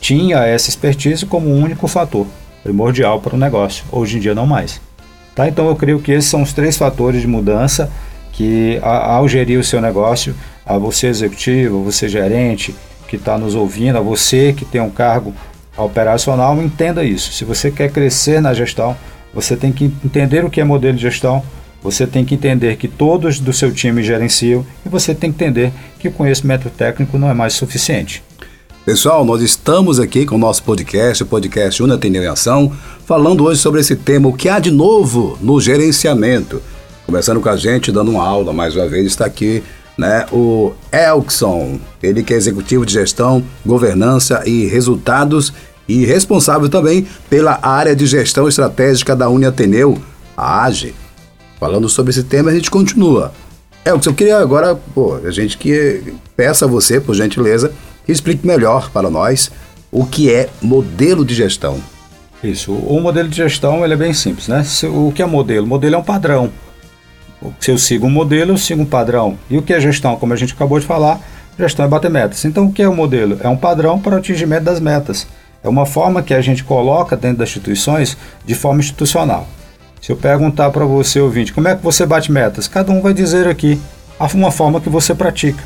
tinha 0.00 0.38
essa 0.38 0.68
expertise 0.68 1.26
como 1.26 1.48
um 1.48 1.62
único 1.62 1.88
fator 1.88 2.26
primordial 2.62 3.20
para 3.20 3.34
o 3.34 3.38
negócio. 3.38 3.84
Hoje 3.90 4.18
em 4.18 4.20
dia 4.20 4.34
não 4.34 4.46
mais. 4.46 4.80
Tá? 5.34 5.48
Então 5.48 5.66
eu 5.68 5.76
creio 5.76 6.00
que 6.00 6.12
esses 6.12 6.30
são 6.30 6.42
os 6.42 6.52
três 6.52 6.76
fatores 6.76 7.20
de 7.20 7.26
mudança 7.26 7.90
que 8.40 8.80
ao 8.82 9.28
gerir 9.28 9.60
o 9.60 9.62
seu 9.62 9.82
negócio, 9.82 10.34
a 10.64 10.78
você 10.78 11.08
executivo, 11.08 11.78
a 11.78 11.84
você 11.84 12.08
gerente 12.08 12.74
que 13.06 13.16
está 13.16 13.36
nos 13.36 13.54
ouvindo, 13.54 13.98
a 13.98 14.00
você 14.00 14.54
que 14.54 14.64
tem 14.64 14.80
um 14.80 14.88
cargo 14.88 15.34
operacional, 15.76 16.56
entenda 16.62 17.04
isso. 17.04 17.34
Se 17.34 17.44
você 17.44 17.70
quer 17.70 17.92
crescer 17.92 18.40
na 18.40 18.54
gestão, 18.54 18.96
você 19.34 19.58
tem 19.58 19.70
que 19.70 19.92
entender 20.02 20.42
o 20.42 20.48
que 20.48 20.58
é 20.58 20.64
modelo 20.64 20.96
de 20.96 21.02
gestão, 21.02 21.42
você 21.82 22.06
tem 22.06 22.24
que 22.24 22.34
entender 22.34 22.76
que 22.76 22.88
todos 22.88 23.38
do 23.38 23.52
seu 23.52 23.70
time 23.74 24.02
gerenciam 24.02 24.64
e 24.86 24.88
você 24.88 25.14
tem 25.14 25.30
que 25.30 25.44
entender 25.44 25.70
que 25.98 26.08
o 26.08 26.12
conhecimento 26.12 26.70
técnico 26.70 27.18
não 27.18 27.28
é 27.28 27.34
mais 27.34 27.52
suficiente. 27.52 28.22
Pessoal, 28.86 29.22
nós 29.22 29.42
estamos 29.42 30.00
aqui 30.00 30.24
com 30.24 30.36
o 30.36 30.38
nosso 30.38 30.62
podcast, 30.62 31.22
o 31.22 31.26
podcast 31.26 31.82
Una 31.82 32.00
Ação, 32.32 32.72
falando 33.04 33.44
hoje 33.44 33.60
sobre 33.60 33.82
esse 33.82 33.96
tema, 33.96 34.28
o 34.28 34.32
que 34.32 34.48
há 34.48 34.58
de 34.58 34.70
novo 34.70 35.36
no 35.42 35.60
gerenciamento. 35.60 36.62
Começando 37.10 37.40
com 37.40 37.48
a 37.48 37.56
gente, 37.56 37.90
dando 37.90 38.12
uma 38.12 38.24
aula, 38.24 38.52
mais 38.52 38.76
uma 38.76 38.86
vez, 38.86 39.04
está 39.04 39.26
aqui 39.26 39.64
né, 39.98 40.26
o 40.30 40.72
Elkson, 40.92 41.80
ele 42.00 42.22
que 42.22 42.32
é 42.32 42.36
executivo 42.36 42.86
de 42.86 42.92
gestão, 42.92 43.42
governança 43.66 44.44
e 44.46 44.66
resultados 44.66 45.52
e 45.88 46.06
responsável 46.06 46.68
também 46.68 47.08
pela 47.28 47.58
área 47.60 47.96
de 47.96 48.06
gestão 48.06 48.46
estratégica 48.46 49.16
da 49.16 49.28
Uniateneu, 49.28 49.98
a 50.36 50.62
AGE. 50.62 50.94
Falando 51.58 51.88
sobre 51.88 52.10
esse 52.10 52.22
tema, 52.22 52.52
a 52.52 52.54
gente 52.54 52.70
continua. 52.70 53.32
É, 53.84 53.90
eu 53.90 54.14
queria 54.14 54.38
agora, 54.38 54.76
pô, 54.94 55.16
a 55.16 55.32
gente 55.32 55.58
que 55.58 56.14
peça 56.36 56.64
a 56.64 56.68
você, 56.68 57.00
por 57.00 57.16
gentileza, 57.16 57.72
que 58.06 58.12
explique 58.12 58.46
melhor 58.46 58.88
para 58.88 59.10
nós 59.10 59.50
o 59.90 60.06
que 60.06 60.32
é 60.32 60.48
modelo 60.62 61.24
de 61.24 61.34
gestão. 61.34 61.80
Isso, 62.44 62.72
o 62.72 63.00
modelo 63.00 63.28
de 63.28 63.36
gestão 63.36 63.84
ele 63.84 63.94
é 63.94 63.96
bem 63.96 64.14
simples, 64.14 64.46
né? 64.46 64.64
O 64.84 65.10
que 65.12 65.22
é 65.22 65.26
modelo? 65.26 65.66
Modelo 65.66 65.96
é 65.96 65.98
um 65.98 66.04
padrão. 66.04 66.52
Se 67.58 67.70
eu 67.70 67.78
sigo 67.78 68.06
um 68.06 68.10
modelo, 68.10 68.52
eu 68.52 68.58
sigo 68.58 68.82
um 68.82 68.86
padrão. 68.86 69.38
E 69.48 69.56
o 69.56 69.62
que 69.62 69.72
é 69.72 69.80
gestão? 69.80 70.16
Como 70.16 70.32
a 70.32 70.36
gente 70.36 70.52
acabou 70.52 70.78
de 70.78 70.86
falar, 70.86 71.20
gestão 71.58 71.84
é 71.84 71.88
bater 71.88 72.10
metas. 72.10 72.44
Então, 72.44 72.66
o 72.66 72.72
que 72.72 72.82
é 72.82 72.88
o 72.88 72.94
modelo? 72.94 73.38
É 73.42 73.48
um 73.48 73.56
padrão 73.56 73.98
para 73.98 74.14
o 74.14 74.18
atingimento 74.18 74.64
das 74.64 74.80
metas. 74.80 75.26
É 75.62 75.68
uma 75.68 75.86
forma 75.86 76.22
que 76.22 76.34
a 76.34 76.40
gente 76.40 76.64
coloca 76.64 77.16
dentro 77.16 77.38
das 77.38 77.50
instituições 77.50 78.16
de 78.44 78.54
forma 78.54 78.80
institucional. 78.80 79.46
Se 80.00 80.10
eu 80.10 80.16
perguntar 80.16 80.70
para 80.70 80.84
você, 80.84 81.20
ouvinte, 81.20 81.52
como 81.52 81.68
é 81.68 81.76
que 81.76 81.82
você 81.82 82.06
bate 82.06 82.32
metas? 82.32 82.66
Cada 82.66 82.90
um 82.90 83.02
vai 83.02 83.12
dizer 83.12 83.46
aqui 83.46 83.80
uma 84.34 84.50
forma 84.50 84.80
que 84.80 84.88
você 84.88 85.14
pratica. 85.14 85.62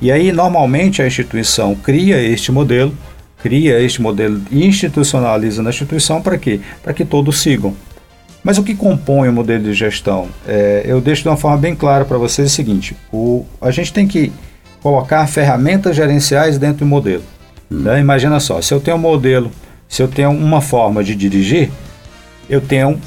E 0.00 0.10
aí, 0.10 0.32
normalmente, 0.32 1.02
a 1.02 1.06
instituição 1.06 1.74
cria 1.74 2.20
este 2.20 2.50
modelo, 2.50 2.96
cria 3.42 3.80
este 3.80 4.00
modelo 4.00 4.40
e 4.50 4.66
institucionaliza 4.66 5.62
na 5.62 5.70
instituição 5.70 6.22
para 6.22 6.38
quê? 6.38 6.60
Para 6.82 6.92
que 6.92 7.04
todos 7.04 7.40
sigam. 7.40 7.74
Mas 8.42 8.58
o 8.58 8.62
que 8.62 8.74
compõe 8.74 9.28
o 9.28 9.32
modelo 9.32 9.62
de 9.62 9.72
gestão? 9.72 10.28
É, 10.46 10.82
eu 10.84 11.00
deixo 11.00 11.22
de 11.22 11.28
uma 11.28 11.36
forma 11.36 11.56
bem 11.56 11.74
clara 11.74 12.04
para 12.04 12.18
vocês 12.18 12.50
o 12.50 12.54
seguinte: 12.54 12.96
o, 13.12 13.46
a 13.60 13.70
gente 13.70 13.92
tem 13.92 14.06
que 14.06 14.32
colocar 14.82 15.26
ferramentas 15.28 15.94
gerenciais 15.94 16.58
dentro 16.58 16.78
do 16.78 16.86
modelo. 16.86 17.22
Né? 17.70 18.00
Imagina 18.00 18.40
só, 18.40 18.60
se 18.60 18.74
eu 18.74 18.80
tenho 18.80 18.96
um 18.96 19.00
modelo, 19.00 19.50
se 19.88 20.02
eu 20.02 20.08
tenho 20.08 20.30
uma 20.30 20.60
forma 20.60 21.04
de 21.04 21.14
dirigir, 21.14 21.70
eu 22.50 22.60
tenho 22.60 23.00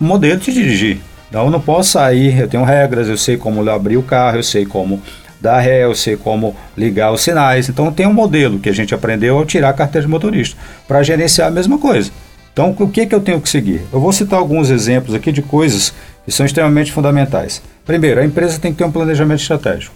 um 0.00 0.06
modelo 0.06 0.38
de 0.38 0.52
dirigir. 0.52 0.98
Então 1.28 1.44
eu 1.44 1.50
não 1.50 1.60
posso 1.60 1.90
sair, 1.90 2.38
eu 2.38 2.48
tenho 2.48 2.64
regras, 2.64 3.08
eu 3.08 3.18
sei 3.18 3.36
como 3.36 3.68
abrir 3.68 3.96
o 3.96 4.02
carro, 4.02 4.38
eu 4.38 4.42
sei 4.42 4.64
como 4.64 5.02
dar 5.40 5.60
ré, 5.60 5.84
eu 5.84 5.94
sei 5.94 6.16
como 6.16 6.56
ligar 6.76 7.12
os 7.12 7.20
sinais. 7.20 7.68
Então 7.68 7.92
tem 7.92 8.06
um 8.06 8.14
modelo 8.14 8.58
que 8.58 8.68
a 8.68 8.72
gente 8.72 8.94
aprendeu 8.94 9.36
ao 9.36 9.44
tirar 9.44 9.70
a 9.70 9.74
carteira 9.74 10.06
de 10.06 10.10
motorista 10.10 10.56
para 10.86 11.02
gerenciar 11.02 11.48
a 11.48 11.50
mesma 11.50 11.78
coisa. 11.78 12.10
Então 12.58 12.74
o 12.76 12.88
que, 12.88 13.06
que 13.06 13.14
eu 13.14 13.20
tenho 13.20 13.40
que 13.40 13.48
seguir? 13.48 13.82
Eu 13.92 14.00
vou 14.00 14.12
citar 14.12 14.36
alguns 14.36 14.68
exemplos 14.68 15.14
aqui 15.14 15.30
de 15.30 15.40
coisas 15.40 15.94
que 16.24 16.32
são 16.32 16.44
extremamente 16.44 16.90
fundamentais. 16.90 17.62
Primeiro, 17.86 18.20
a 18.20 18.24
empresa 18.24 18.58
tem 18.58 18.72
que 18.72 18.78
ter 18.78 18.84
um 18.84 18.90
planejamento 18.90 19.40
estratégico. 19.40 19.94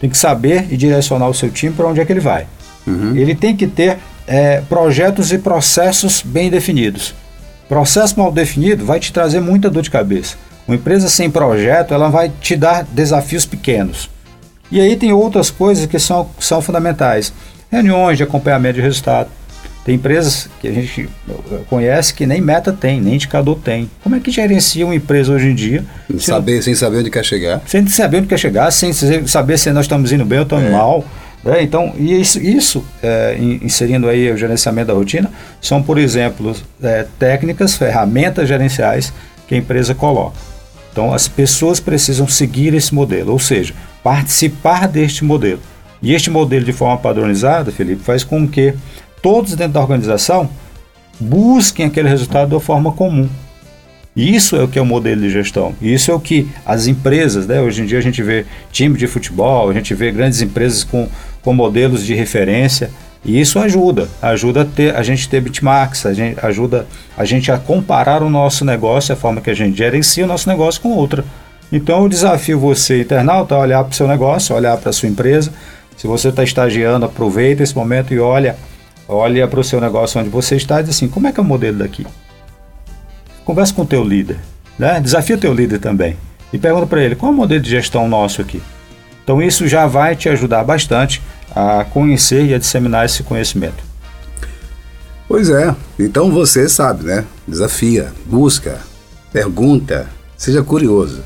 Tem 0.00 0.08
que 0.08 0.16
saber 0.16 0.68
e 0.70 0.76
direcionar 0.78 1.28
o 1.28 1.34
seu 1.34 1.50
time 1.50 1.74
para 1.74 1.86
onde 1.86 2.00
é 2.00 2.06
que 2.06 2.10
ele 2.10 2.20
vai. 2.20 2.46
Uhum. 2.86 3.14
Ele 3.14 3.34
tem 3.34 3.54
que 3.54 3.66
ter 3.66 3.98
é, 4.26 4.62
projetos 4.62 5.34
e 5.34 5.38
processos 5.38 6.22
bem 6.24 6.48
definidos. 6.48 7.14
Processo 7.68 8.18
mal 8.18 8.32
definido 8.32 8.86
vai 8.86 8.98
te 8.98 9.12
trazer 9.12 9.40
muita 9.40 9.68
dor 9.68 9.82
de 9.82 9.90
cabeça. 9.90 10.36
Uma 10.66 10.76
empresa 10.76 11.10
sem 11.10 11.30
projeto, 11.30 11.92
ela 11.92 12.08
vai 12.08 12.32
te 12.40 12.56
dar 12.56 12.84
desafios 12.84 13.44
pequenos. 13.44 14.08
E 14.72 14.80
aí 14.80 14.96
tem 14.96 15.12
outras 15.12 15.50
coisas 15.50 15.84
que 15.84 15.98
são, 15.98 16.26
são 16.40 16.62
fundamentais. 16.62 17.34
Reuniões 17.70 18.16
de 18.16 18.22
acompanhamento 18.22 18.76
de 18.76 18.80
resultado. 18.80 19.28
Tem 19.84 19.94
empresas 19.94 20.50
que 20.60 20.68
a 20.68 20.72
gente 20.72 21.08
conhece 21.68 22.12
que 22.12 22.26
nem 22.26 22.40
meta 22.40 22.72
tem, 22.72 23.00
nem 23.00 23.14
indicador 23.14 23.58
tem. 23.64 23.90
Como 24.02 24.14
é 24.14 24.20
que 24.20 24.30
gerencia 24.30 24.84
uma 24.84 24.94
empresa 24.94 25.32
hoje 25.32 25.48
em 25.48 25.54
dia? 25.54 25.84
Sem 26.10 26.18
saber, 26.18 26.56
não, 26.56 26.62
sem 26.62 26.74
saber 26.74 26.98
onde 26.98 27.10
quer 27.10 27.24
chegar. 27.24 27.62
Sem 27.66 27.86
saber 27.86 28.18
onde 28.18 28.26
quer 28.26 28.38
chegar, 28.38 28.70
sem 28.70 28.92
saber 28.92 29.58
se 29.58 29.72
nós 29.72 29.86
estamos 29.86 30.12
indo 30.12 30.24
bem 30.26 30.40
ou 30.40 30.44
estamos 30.44 30.66
é. 30.66 30.70
mal. 30.70 31.04
É, 31.46 31.62
então, 31.62 31.94
isso, 31.96 32.40
isso 32.40 32.84
é, 33.02 33.36
inserindo 33.38 34.08
aí 34.08 34.30
o 34.30 34.36
gerenciamento 34.36 34.88
da 34.88 34.94
rotina, 34.94 35.30
são, 35.60 35.82
por 35.82 35.96
exemplo, 35.96 36.54
é, 36.82 37.06
técnicas, 37.18 37.76
ferramentas 37.76 38.48
gerenciais 38.48 39.12
que 39.46 39.54
a 39.54 39.58
empresa 39.58 39.94
coloca. 39.94 40.36
Então, 40.92 41.14
as 41.14 41.28
pessoas 41.28 41.80
precisam 41.80 42.26
seguir 42.26 42.74
esse 42.74 42.94
modelo, 42.94 43.32
ou 43.32 43.38
seja, 43.38 43.72
participar 44.02 44.88
deste 44.88 45.24
modelo. 45.24 45.60
E 46.02 46.12
este 46.12 46.30
modelo 46.30 46.64
de 46.64 46.72
forma 46.72 46.96
padronizada, 46.96 47.70
Felipe, 47.70 48.02
faz 48.02 48.24
com 48.24 48.46
que 48.46 48.74
todos 49.22 49.54
dentro 49.54 49.74
da 49.74 49.80
organização 49.80 50.48
busquem 51.20 51.86
aquele 51.86 52.08
resultado 52.08 52.56
de 52.56 52.64
forma 52.64 52.92
comum. 52.92 53.28
Isso 54.14 54.56
é 54.56 54.64
o 54.64 54.68
que 54.68 54.78
é 54.78 54.82
o 54.82 54.86
modelo 54.86 55.20
de 55.20 55.30
gestão. 55.30 55.74
Isso 55.80 56.10
é 56.10 56.14
o 56.14 56.18
que 56.18 56.48
as 56.66 56.88
empresas, 56.88 57.46
né? 57.46 57.60
Hoje 57.60 57.82
em 57.82 57.86
dia 57.86 57.98
a 57.98 58.02
gente 58.02 58.20
vê 58.20 58.44
time 58.72 58.96
de 58.98 59.06
futebol, 59.06 59.70
a 59.70 59.72
gente 59.72 59.94
vê 59.94 60.10
grandes 60.10 60.42
empresas 60.42 60.82
com, 60.82 61.08
com 61.40 61.52
modelos 61.52 62.04
de 62.04 62.14
referência. 62.14 62.90
E 63.24 63.40
isso 63.40 63.58
ajuda, 63.58 64.08
ajuda 64.20 64.62
a, 64.62 64.64
ter, 64.64 64.94
a 64.96 65.02
gente 65.02 65.28
ter 65.28 65.40
benchmarks, 65.40 66.06
a 66.06 66.12
gente, 66.12 66.44
ajuda 66.44 66.86
a 67.16 67.24
gente 67.24 67.52
a 67.52 67.58
comparar 67.58 68.22
o 68.22 68.30
nosso 68.30 68.64
negócio, 68.64 69.12
a 69.12 69.16
forma 69.16 69.40
que 69.40 69.50
a 69.50 69.54
gente 69.54 69.76
gerencia 69.76 70.24
o 70.24 70.28
nosso 70.28 70.48
negócio 70.48 70.80
com 70.80 70.90
outra. 70.90 71.24
Então 71.70 72.02
eu 72.02 72.08
desafio 72.08 72.58
você, 72.58 73.02
internauta, 73.02 73.54
a 73.54 73.58
olhar 73.58 73.84
para 73.84 73.92
o 73.92 73.94
seu 73.94 74.08
negócio, 74.08 74.54
olhar 74.54 74.76
para 74.78 74.90
a 74.90 74.92
sua 74.92 75.08
empresa. 75.08 75.52
Se 75.96 76.06
você 76.06 76.28
está 76.28 76.42
estagiando, 76.42 77.06
aproveita 77.06 77.62
esse 77.62 77.76
momento 77.76 78.14
e 78.14 78.18
olha 78.18 78.56
olha 79.08 79.48
para 79.48 79.60
o 79.60 79.64
seu 79.64 79.80
negócio 79.80 80.20
onde 80.20 80.28
você 80.28 80.56
está 80.56 80.80
e 80.80 80.84
diz 80.84 80.96
assim, 80.96 81.08
como 81.08 81.26
é 81.26 81.32
que 81.32 81.40
é 81.40 81.42
o 81.42 81.46
modelo 81.46 81.78
daqui? 81.78 82.06
Conversa 83.44 83.72
com 83.72 83.82
o 83.82 83.86
teu 83.86 84.04
líder, 84.04 84.38
né? 84.78 85.00
desafia 85.00 85.36
o 85.36 85.40
teu 85.40 85.54
líder 85.54 85.78
também 85.78 86.16
e 86.52 86.58
pergunta 86.58 86.86
para 86.86 87.02
ele, 87.02 87.16
qual 87.16 87.32
é 87.32 87.34
o 87.34 87.36
modelo 87.36 87.62
de 87.62 87.70
gestão 87.70 88.08
nosso 88.08 88.42
aqui? 88.42 88.62
Então 89.24 89.42
isso 89.42 89.66
já 89.66 89.86
vai 89.86 90.14
te 90.14 90.28
ajudar 90.28 90.64
bastante 90.64 91.22
a 91.54 91.84
conhecer 91.84 92.46
e 92.46 92.54
a 92.54 92.58
disseminar 92.58 93.06
esse 93.06 93.22
conhecimento. 93.22 93.82
Pois 95.26 95.50
é, 95.50 95.74
então 95.98 96.30
você 96.30 96.68
sabe, 96.68 97.04
né? 97.04 97.24
Desafia, 97.46 98.12
busca, 98.24 98.78
pergunta, 99.30 100.06
seja 100.36 100.62
curioso. 100.62 101.22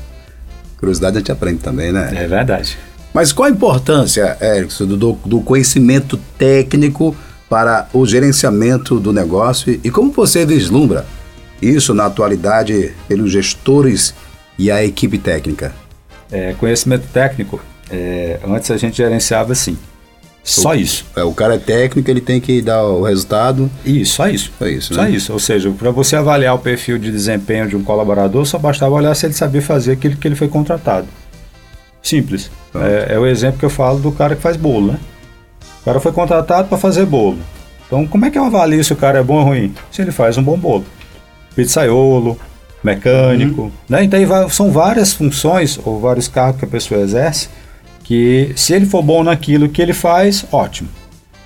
Curiosidade 0.77 1.15
a 1.15 1.19
gente 1.19 1.31
aprende 1.31 1.59
também, 1.59 1.93
né? 1.93 2.09
É 2.13 2.27
verdade. 2.27 2.77
Mas 3.13 3.31
qual 3.31 3.47
a 3.47 3.51
importância, 3.51 4.37
Erickson, 4.41 4.85
do, 4.85 5.13
do 5.23 5.39
conhecimento 5.39 6.17
técnico 6.37 7.15
para 7.49 7.87
o 7.93 8.05
gerenciamento 8.05 8.99
do 8.99 9.13
negócio 9.13 9.79
e 9.83 9.89
como 9.89 10.11
você 10.11 10.45
vislumbra 10.45 11.05
isso 11.61 11.93
na 11.93 12.05
atualidade 12.05 12.93
pelos 13.07 13.31
gestores 13.31 14.13
e 14.57 14.69
a 14.71 14.83
equipe 14.83 15.17
técnica? 15.17 15.73
É, 16.31 16.53
conhecimento 16.53 17.07
técnico, 17.13 17.61
é, 17.89 18.39
antes 18.47 18.71
a 18.71 18.77
gente 18.77 18.97
gerenciava 18.97 19.53
assim. 19.53 19.77
Só 20.43 20.71
o, 20.71 20.75
isso. 20.75 21.05
É, 21.15 21.23
o 21.23 21.33
cara 21.33 21.55
é 21.55 21.57
técnico, 21.57 22.09
ele 22.11 22.19
tem 22.19 22.41
que 22.41 22.61
dar 22.61 22.83
o 22.83 23.03
resultado. 23.03 23.71
Isso, 23.85 24.15
só 24.15 24.27
isso. 24.27 24.51
Só 24.59 24.67
isso, 24.67 24.93
né? 24.93 25.03
Só 25.03 25.09
isso. 25.09 25.33
Ou 25.33 25.39
seja, 25.39 25.71
para 25.71 25.89
você 25.89 26.17
avaliar 26.17 26.53
o 26.53 26.59
perfil 26.59 26.97
de 26.97 27.09
desempenho 27.09 27.67
de 27.67 27.77
um 27.77 27.83
colaborador, 27.83 28.45
só 28.45 28.59
bastava 28.59 28.93
olhar 28.93 29.15
se 29.15 29.25
ele 29.25 29.33
sabia 29.33 29.61
fazer 29.61 29.93
aquilo 29.93 30.17
que 30.17 30.27
ele 30.27 30.35
foi 30.35 30.49
contratado. 30.49 31.07
Simples. 32.01 32.51
É, 32.75 33.13
é, 33.13 33.19
o 33.19 33.25
exemplo 33.25 33.57
que 33.57 33.65
eu 33.65 33.69
falo 33.69 33.99
do 33.99 34.11
cara 34.11 34.35
que 34.35 34.41
faz 34.41 34.57
bolo, 34.57 34.91
né? 34.93 34.99
O 35.83 35.85
cara 35.85 35.99
foi 35.99 36.13
contratado 36.13 36.69
para 36.69 36.77
fazer 36.77 37.05
bolo. 37.05 37.37
Então, 37.85 38.07
como 38.07 38.25
é 38.25 38.31
que 38.31 38.39
eu 38.39 38.45
avalio 38.45 38.81
se 38.81 38.93
o 38.93 38.95
cara 38.95 39.19
é 39.19 39.23
bom 39.23 39.35
ou 39.35 39.43
ruim? 39.43 39.75
Se 39.91 40.01
ele 40.01 40.13
faz 40.13 40.37
um 40.37 40.41
bom 40.41 40.57
bolo. 40.57 40.85
Pizzaiolo, 41.53 42.39
mecânico, 42.81 43.63
uhum. 43.63 43.71
né? 43.89 44.01
Então, 44.01 44.49
são 44.49 44.71
várias 44.71 45.13
funções 45.13 45.77
ou 45.83 45.99
vários 45.99 46.29
cargos 46.29 46.59
que 46.59 46.65
a 46.65 46.69
pessoa 46.69 47.01
exerce 47.01 47.49
que, 48.01 48.53
se 48.55 48.73
ele 48.73 48.85
for 48.85 49.03
bom 49.03 49.25
naquilo 49.25 49.67
que 49.67 49.81
ele 49.81 49.91
faz, 49.93 50.45
ótimo. 50.53 50.87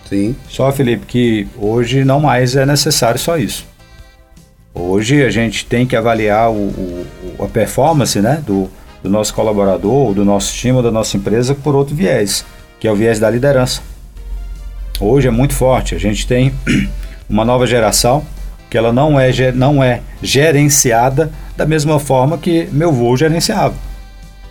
Sim. 0.08 0.36
Só, 0.48 0.72
Felipe, 0.72 1.08
que 1.08 1.48
hoje 1.58 2.06
não 2.06 2.20
mais 2.20 2.56
é 2.56 2.64
necessário 2.64 3.20
só 3.20 3.38
isso. 3.38 3.66
Hoje 4.72 5.24
a 5.24 5.32
gente 5.32 5.66
tem 5.66 5.88
que 5.88 5.96
avaliar 5.96 6.52
o, 6.52 6.54
o, 6.54 7.08
a 7.44 7.48
performance 7.48 8.22
né, 8.22 8.42
do, 8.46 8.70
do 9.02 9.10
nosso 9.10 9.34
colaborador, 9.34 10.14
do 10.14 10.24
nosso 10.24 10.54
time, 10.54 10.80
da 10.84 10.92
nossa 10.92 11.18
empresa 11.18 11.56
por 11.56 11.76
outro 11.76 11.96
viés, 11.96 12.46
que 12.80 12.88
é 12.88 12.92
o 12.92 12.96
viés 12.96 13.20
da 13.20 13.28
liderança 13.30 13.82
hoje 15.00 15.28
é 15.28 15.32
muito 15.32 15.54
forte. 15.54 15.96
A 15.96 16.00
gente 16.00 16.26
tem 16.28 16.54
uma 17.30 17.46
nova 17.46 17.66
geração 17.66 18.24
que 18.70 18.78
ela 18.78 18.92
não 18.92 19.20
é, 19.20 19.32
não 19.54 19.84
é 19.84 20.02
gerenciada 20.22 21.32
da 21.56 21.66
mesma 21.66 22.00
forma 22.00 22.38
que 22.38 22.68
meu 22.72 22.90
avô 22.90 23.16
gerenciava. 23.16 23.74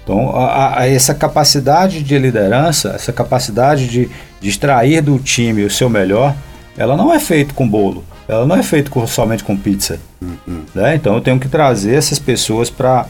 Então, 0.02 0.30
a, 0.36 0.80
a 0.80 0.88
essa 0.88 1.14
capacidade 1.14 2.02
de 2.02 2.16
liderança, 2.16 2.92
essa 2.94 3.12
capacidade 3.12 3.88
de, 3.88 4.08
de 4.40 4.48
extrair 4.48 5.02
do 5.02 5.18
time 5.18 5.64
o 5.64 5.70
seu 5.70 5.90
melhor, 5.90 6.34
ela 6.78 6.96
não 6.96 7.12
é 7.12 7.18
feita 7.18 7.52
com 7.52 7.68
bolo, 7.68 8.04
ela 8.28 8.46
não 8.46 8.54
é 8.54 8.62
feita 8.62 8.88
com, 8.88 9.04
somente 9.06 9.42
com 9.42 9.56
pizza. 9.56 9.98
Uhum. 10.22 10.62
Né? 10.74 10.94
Então, 10.94 11.14
eu 11.14 11.20
tenho 11.20 11.40
que 11.40 11.48
trazer 11.48 11.94
essas 11.94 12.20
pessoas 12.20 12.70
para 12.70 13.06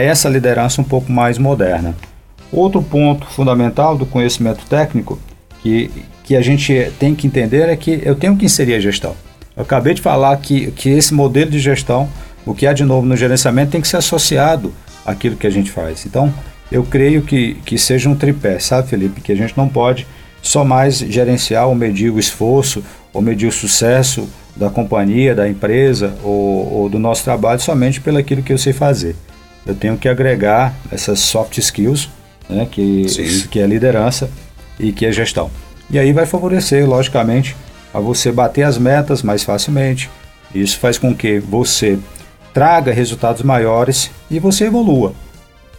essa 0.00 0.28
liderança 0.28 0.80
um 0.80 0.84
pouco 0.84 1.10
mais 1.10 1.36
moderna. 1.36 1.96
Outro 2.52 2.80
ponto 2.80 3.26
fundamental 3.26 3.96
do 3.96 4.06
conhecimento 4.06 4.64
técnico 4.66 5.18
que, 5.66 5.90
que 6.22 6.36
a 6.36 6.40
gente 6.40 6.92
tem 6.96 7.12
que 7.12 7.26
entender 7.26 7.68
é 7.68 7.76
que 7.76 8.00
eu 8.04 8.14
tenho 8.14 8.36
que 8.36 8.44
inserir 8.44 8.74
a 8.74 8.80
gestão. 8.80 9.16
Eu 9.56 9.64
acabei 9.64 9.94
de 9.94 10.00
falar 10.00 10.36
que, 10.36 10.70
que 10.70 10.90
esse 10.90 11.12
modelo 11.12 11.50
de 11.50 11.58
gestão, 11.58 12.08
o 12.44 12.54
que 12.54 12.66
há 12.68 12.72
de 12.72 12.84
novo 12.84 13.04
no 13.04 13.16
gerenciamento, 13.16 13.72
tem 13.72 13.80
que 13.80 13.88
ser 13.88 13.96
associado 13.96 14.72
àquilo 15.04 15.34
que 15.34 15.46
a 15.46 15.50
gente 15.50 15.72
faz. 15.72 16.06
Então, 16.06 16.32
eu 16.70 16.84
creio 16.84 17.22
que, 17.22 17.54
que 17.64 17.76
seja 17.76 18.08
um 18.08 18.14
tripé, 18.14 18.60
sabe, 18.60 18.88
Felipe? 18.88 19.20
Que 19.20 19.32
a 19.32 19.36
gente 19.36 19.56
não 19.56 19.68
pode 19.68 20.06
só 20.40 20.64
mais 20.64 20.98
gerenciar 20.98 21.66
ou 21.66 21.74
medir 21.74 22.10
o 22.10 22.18
esforço 22.18 22.84
ou 23.12 23.20
medir 23.20 23.48
o 23.48 23.52
sucesso 23.52 24.28
da 24.54 24.70
companhia, 24.70 25.34
da 25.34 25.48
empresa 25.48 26.14
ou, 26.22 26.72
ou 26.72 26.88
do 26.88 26.98
nosso 26.98 27.24
trabalho 27.24 27.60
somente 27.60 28.00
pelo 28.00 28.18
aquilo 28.18 28.42
que 28.42 28.52
eu 28.52 28.58
sei 28.58 28.72
fazer. 28.72 29.16
Eu 29.66 29.74
tenho 29.74 29.96
que 29.96 30.08
agregar 30.08 30.72
essas 30.92 31.18
soft 31.18 31.58
skills, 31.58 32.08
né, 32.48 32.68
que, 32.70 33.04
que 33.50 33.58
é 33.58 33.64
a 33.64 33.66
liderança, 33.66 34.30
e 34.78 34.92
que 34.92 35.06
é 35.06 35.12
gestão. 35.12 35.50
E 35.90 35.98
aí 35.98 36.12
vai 36.12 36.26
favorecer, 36.26 36.88
logicamente, 36.88 37.56
a 37.92 38.00
você 38.00 38.32
bater 38.32 38.62
as 38.62 38.76
metas 38.78 39.22
mais 39.22 39.42
facilmente. 39.42 40.10
Isso 40.54 40.78
faz 40.78 40.98
com 40.98 41.14
que 41.14 41.38
você 41.38 41.98
traga 42.52 42.92
resultados 42.92 43.42
maiores 43.42 44.10
e 44.30 44.38
você 44.38 44.66
evolua. 44.66 45.12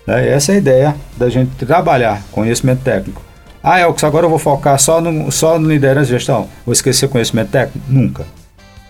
Né? 0.05 0.29
Essa 0.29 0.53
é 0.53 0.55
a 0.55 0.57
ideia 0.57 0.95
da 1.17 1.29
gente 1.29 1.65
trabalhar 1.65 2.23
conhecimento 2.31 2.83
técnico. 2.83 3.21
Ah, 3.61 3.79
Elks, 3.81 4.03
agora 4.03 4.25
eu 4.25 4.29
vou 4.29 4.39
focar 4.39 4.79
só 4.79 5.01
no, 5.01 5.31
só 5.31 5.59
no 5.59 5.67
liderança 5.67 6.09
e 6.09 6.13
gestão. 6.13 6.47
Vou 6.65 6.71
esquecer 6.71 7.09
conhecimento 7.09 7.49
técnico? 7.49 7.85
Nunca. 7.89 8.25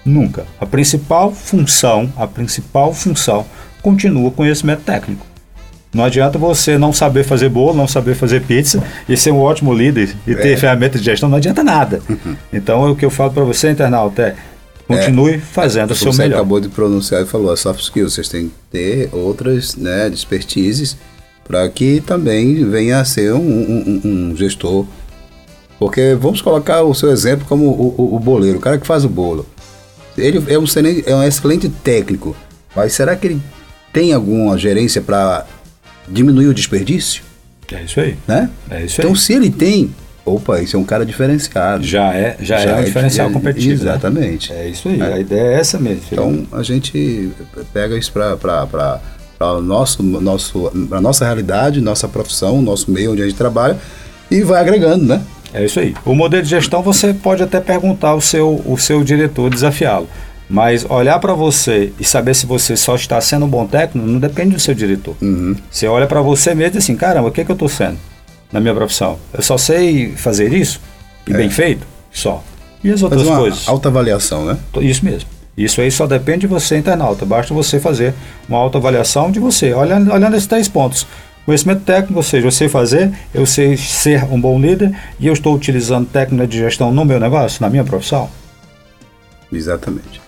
Nunca. 0.06 0.46
A 0.60 0.66
principal 0.66 1.32
função, 1.32 2.12
a 2.16 2.28
principal 2.28 2.94
função 2.94 3.46
continua 3.82 4.32
conhecimento 4.32 4.84
técnico. 4.84 5.26
Não 5.98 6.04
adianta 6.04 6.38
você 6.38 6.77
não 6.77 6.94
saber 6.94 7.24
fazer 7.24 7.50
bolo, 7.50 7.75
não 7.75 7.88
saber 7.88 8.13
fazer 8.13 8.44
pizza 8.44 8.84
e 9.10 9.18
ser 9.18 9.32
um 9.32 9.39
ótimo 9.39 9.74
líder 9.74 10.16
e 10.27 10.36
ter 10.36 10.51
é. 10.51 10.58
ferramentas 10.58 11.01
de 11.01 11.06
gestão, 11.08 11.27
não 11.27 11.38
adianta 11.38 11.63
nada. 11.63 12.04
então, 12.54 12.92
o 12.92 12.96
que 12.96 13.04
eu 13.04 13.10
falo 13.10 13.32
para 13.32 13.44
você, 13.44 13.72
internauta, 13.72 14.22
é 14.22 14.36
continue 14.88 15.34
é, 15.34 15.39
fazendo 15.39 15.89
é, 15.89 15.94
o 15.94 15.96
seu 15.96 16.13
você 16.13 16.22
melhor. 16.22 16.36
Você 16.36 16.42
acabou 16.42 16.60
de 16.60 16.70
pronunciar 16.70 17.24
e 17.24 17.25
falou, 17.25 17.51
a 17.51 17.58
soft 17.58 17.82
skills, 17.82 18.13
vocês 18.13 18.30
têm 18.30 18.50
que 18.50 18.54
ter 18.72 19.10
outras 19.12 19.75
né, 19.75 20.08
expertises 20.10 20.96
para 21.44 21.68
que 21.68 22.00
também 22.00 22.63
venha 22.70 23.00
a 23.00 23.06
ser 23.06 23.34
um, 23.34 23.39
um, 23.39 24.01
um, 24.06 24.36
gestor. 24.36 24.86
Porque 25.80 26.13
vamos 26.13 26.44
colocar 26.44 26.84
o 26.84 26.94
seu 26.94 27.10
exemplo 27.10 27.48
como 27.50 27.66
o, 27.66 27.96
o, 27.98 28.16
o 28.18 28.20
boleiro, 28.20 28.60
o 28.60 28.62
cara 28.62 28.77
que 28.77 28.86
faz 28.86 29.04
o 29.04 29.10
bolo. 29.10 29.48
Ele 30.16 30.44
é 30.48 30.60
um, 30.60 30.66
é 31.08 31.16
um 31.16 31.24
excelente 31.24 31.68
técnico, 31.70 32.36
mas 32.75 32.94
será 32.94 33.16
que 33.16 33.25
ele 33.25 33.42
tem 33.92 34.13
alguma 34.13 34.56
gerência 34.60 35.01
para 35.01 35.44
diminuir 36.08 36.48
o 36.48 36.54
desperdício. 36.54 37.24
É 37.72 37.84
isso 37.84 38.00
aí. 38.00 38.18
Né? 38.28 38.50
É 38.70 38.86
isso 38.86 39.02
então, 39.02 39.12
aí. 39.12 39.18
se 39.18 39.34
ele 39.34 39.50
tem, 39.50 39.94
opa, 40.26 40.62
isso 40.62 40.76
é 40.76 40.80
um 40.80 40.84
cara 40.84 41.06
diferenciado. 41.06 41.84
Já 41.86 42.14
é, 42.14 42.38
já, 42.40 42.58
já 42.58 42.72
é 42.72 42.76
um 42.76 42.80
é, 42.80 42.84
diferencial 42.84 43.30
é, 43.30 43.34
competitivo. 43.34 43.84
Né? 43.84 43.92
Exatamente. 43.92 44.54
Né? 44.54 44.66
É 44.66 44.70
isso 44.70 44.88
aí. 44.88 45.02
É. 45.02 45.14
A 45.14 45.20
ideia 45.20 45.42
é 45.42 45.60
essa 45.60 45.80
mesmo. 45.80 46.02
Então, 46.12 46.48
a 46.52 46.64
gente 46.64 47.32
pega 47.74 47.98
isso 47.98 48.12
para 48.12 48.38
para 48.38 49.62
nosso 49.62 50.02
nosso 50.02 50.72
a 50.92 51.02
nossa 51.02 51.26
realidade, 51.26 51.82
nossa 51.82 52.08
profissão, 52.08 52.62
nosso 52.62 52.90
meio 52.90 53.12
onde 53.12 53.22
a 53.22 53.26
gente 53.26 53.38
trabalha 53.38 53.78
e 54.32 54.42
vai 54.42 54.62
agregando, 54.62 55.06
né? 55.06 55.22
É 55.54 55.64
isso 55.64 55.80
aí. 55.80 55.96
O 56.06 56.14
modelo 56.14 56.44
de 56.44 56.50
gestão 56.50 56.82
você 56.82 57.14
pode 57.14 57.42
até 57.42 57.60
perguntar 57.62 58.10
ao 58.10 58.22
seu, 58.22 58.62
o 58.66 58.78
seu 58.78 59.04
diretor, 59.04 59.50
desafiá-lo. 59.50 60.08
Mas 60.50 60.86
olhar 60.89 61.20
para 61.20 61.34
você 61.34 61.92
e 62.00 62.06
saber 62.06 62.34
se 62.34 62.46
você 62.46 62.77
só 62.77 62.96
está 62.96 63.20
sendo 63.20 63.46
um 63.46 63.50
bom 63.50 63.68
técnico 63.68 64.08
não 64.08 64.20
depende 64.20 64.56
do 64.56 64.60
seu 64.60 64.74
diretor. 64.74 65.16
Uhum. 65.22 65.56
Você 65.70 65.88
olha 65.88 66.08
para 66.08 66.22
você 66.22 66.56
mesmo 66.56 66.68
e 66.68 66.77
diz 66.77 66.84
assim: 66.84 66.96
caramba, 66.96 67.27
o 67.27 67.32
que, 67.32 67.42
é 67.42 67.44
que 67.44 67.51
eu 67.51 67.56
estou 67.56 67.68
sendo 67.68 67.98
na 68.51 68.60
minha 68.60 68.74
profissão? 68.74 69.20
Eu 69.34 69.44
só 69.44 69.58
sei 69.58 70.13
fazer 70.16 70.54
isso 70.54 70.80
e 71.27 71.34
é. 71.34 71.38
bem 71.38 71.50
feito? 71.50 71.86
Só. 72.12 72.44
E 72.84 72.92
as 72.92 73.04
outras 73.04 73.24
coisas? 73.24 73.68
Autoavaliação, 73.68 74.46
né? 74.46 74.58
Isso 74.80 75.04
mesmo. 75.04 75.30
Isso 75.58 75.82
aí 75.82 75.89
só 75.89 76.06
depende 76.06 76.42
de 76.42 76.48
você, 76.48 76.77
internauta. 76.77 77.25
Basta 77.25 77.54
você 77.54 77.80
fazer 77.80 78.13
uma 78.48 78.60
autoavaliação 78.60 79.32
de 79.32 79.39
você, 79.39 79.74
olhando, 79.74 80.13
olhando 80.13 80.36
esses 80.36 80.48
três 80.48 80.68
pontos. 80.70 81.08
Conhecimento 81.46 81.82
técnico, 81.82 82.18
ou 82.18 82.24
seja, 82.24 82.46
eu 82.46 82.51
sei 82.51 82.70
fazer, 82.70 83.12
eu 83.34 83.46
sei 83.46 83.75
ser 83.75 84.24
um 84.25 84.39
bom 84.39 84.60
líder 84.60 84.96
e 85.20 85.25
eu 85.25 85.34
estou 85.34 85.56
utilizando 85.56 86.08
técnica 86.08 86.46
de 86.46 86.58
gestão 86.58 86.92
no 86.92 87.04
meu 87.04 87.20
negócio, 87.20 87.62
na 87.62 87.70
minha 87.70 87.84
profissão. 87.84 88.30
Exatamente. 89.51 90.26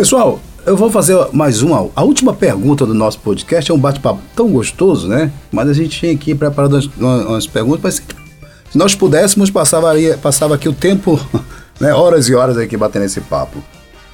Pessoal, 0.00 0.40
eu 0.64 0.78
vou 0.78 0.90
fazer 0.90 1.14
mais 1.30 1.60
uma. 1.60 1.90
A 1.94 2.02
última 2.02 2.32
pergunta 2.32 2.86
do 2.86 2.94
nosso 2.94 3.18
podcast 3.20 3.70
é 3.70 3.74
um 3.74 3.78
bate-papo 3.78 4.18
tão 4.34 4.48
gostoso, 4.50 5.06
né? 5.06 5.30
Mas 5.52 5.68
a 5.68 5.74
gente 5.74 6.00
tinha 6.00 6.10
aqui 6.10 6.34
preparado 6.34 6.72
umas, 6.72 6.86
umas 7.26 7.46
perguntas, 7.46 7.82
mas 7.82 7.96
se 8.70 8.78
nós 8.78 8.94
pudéssemos, 8.94 9.50
passava, 9.50 9.92
passava 10.22 10.54
aqui 10.54 10.66
o 10.70 10.72
tempo, 10.72 11.20
né, 11.78 11.92
horas 11.92 12.30
e 12.30 12.34
horas 12.34 12.56
aqui 12.56 12.78
batendo 12.78 13.04
esse 13.04 13.20
papo. 13.20 13.62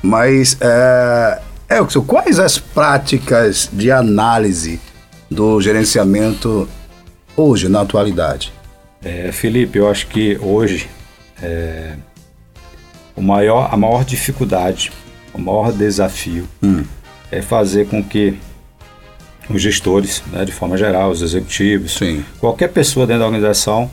Mas, 0.02 0.56
é, 0.60 1.40
Elkson, 1.68 2.02
quais 2.02 2.40
as 2.40 2.58
práticas 2.58 3.70
de 3.72 3.92
análise 3.92 4.80
do 5.30 5.60
gerenciamento 5.60 6.68
hoje, 7.36 7.68
na 7.68 7.82
atualidade? 7.82 8.52
É, 9.04 9.30
Felipe, 9.30 9.78
eu 9.78 9.88
acho 9.88 10.08
que 10.08 10.36
hoje 10.42 10.90
é, 11.40 11.92
o 13.14 13.22
maior, 13.22 13.68
a 13.72 13.76
maior 13.76 14.04
dificuldade, 14.04 14.90
o 15.36 15.40
maior 15.40 15.72
desafio 15.72 16.46
hum. 16.62 16.82
é 17.30 17.42
fazer 17.42 17.86
com 17.86 18.02
que 18.02 18.36
os 19.48 19.62
gestores, 19.62 20.22
né, 20.32 20.44
de 20.44 20.52
forma 20.52 20.76
geral, 20.76 21.10
os 21.10 21.22
executivos, 21.22 21.94
Sim. 21.94 22.24
qualquer 22.38 22.68
pessoa 22.68 23.06
dentro 23.06 23.20
da 23.20 23.26
organização 23.26 23.90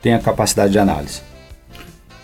tenha 0.00 0.18
capacidade 0.18 0.72
de 0.72 0.78
análise. 0.78 1.20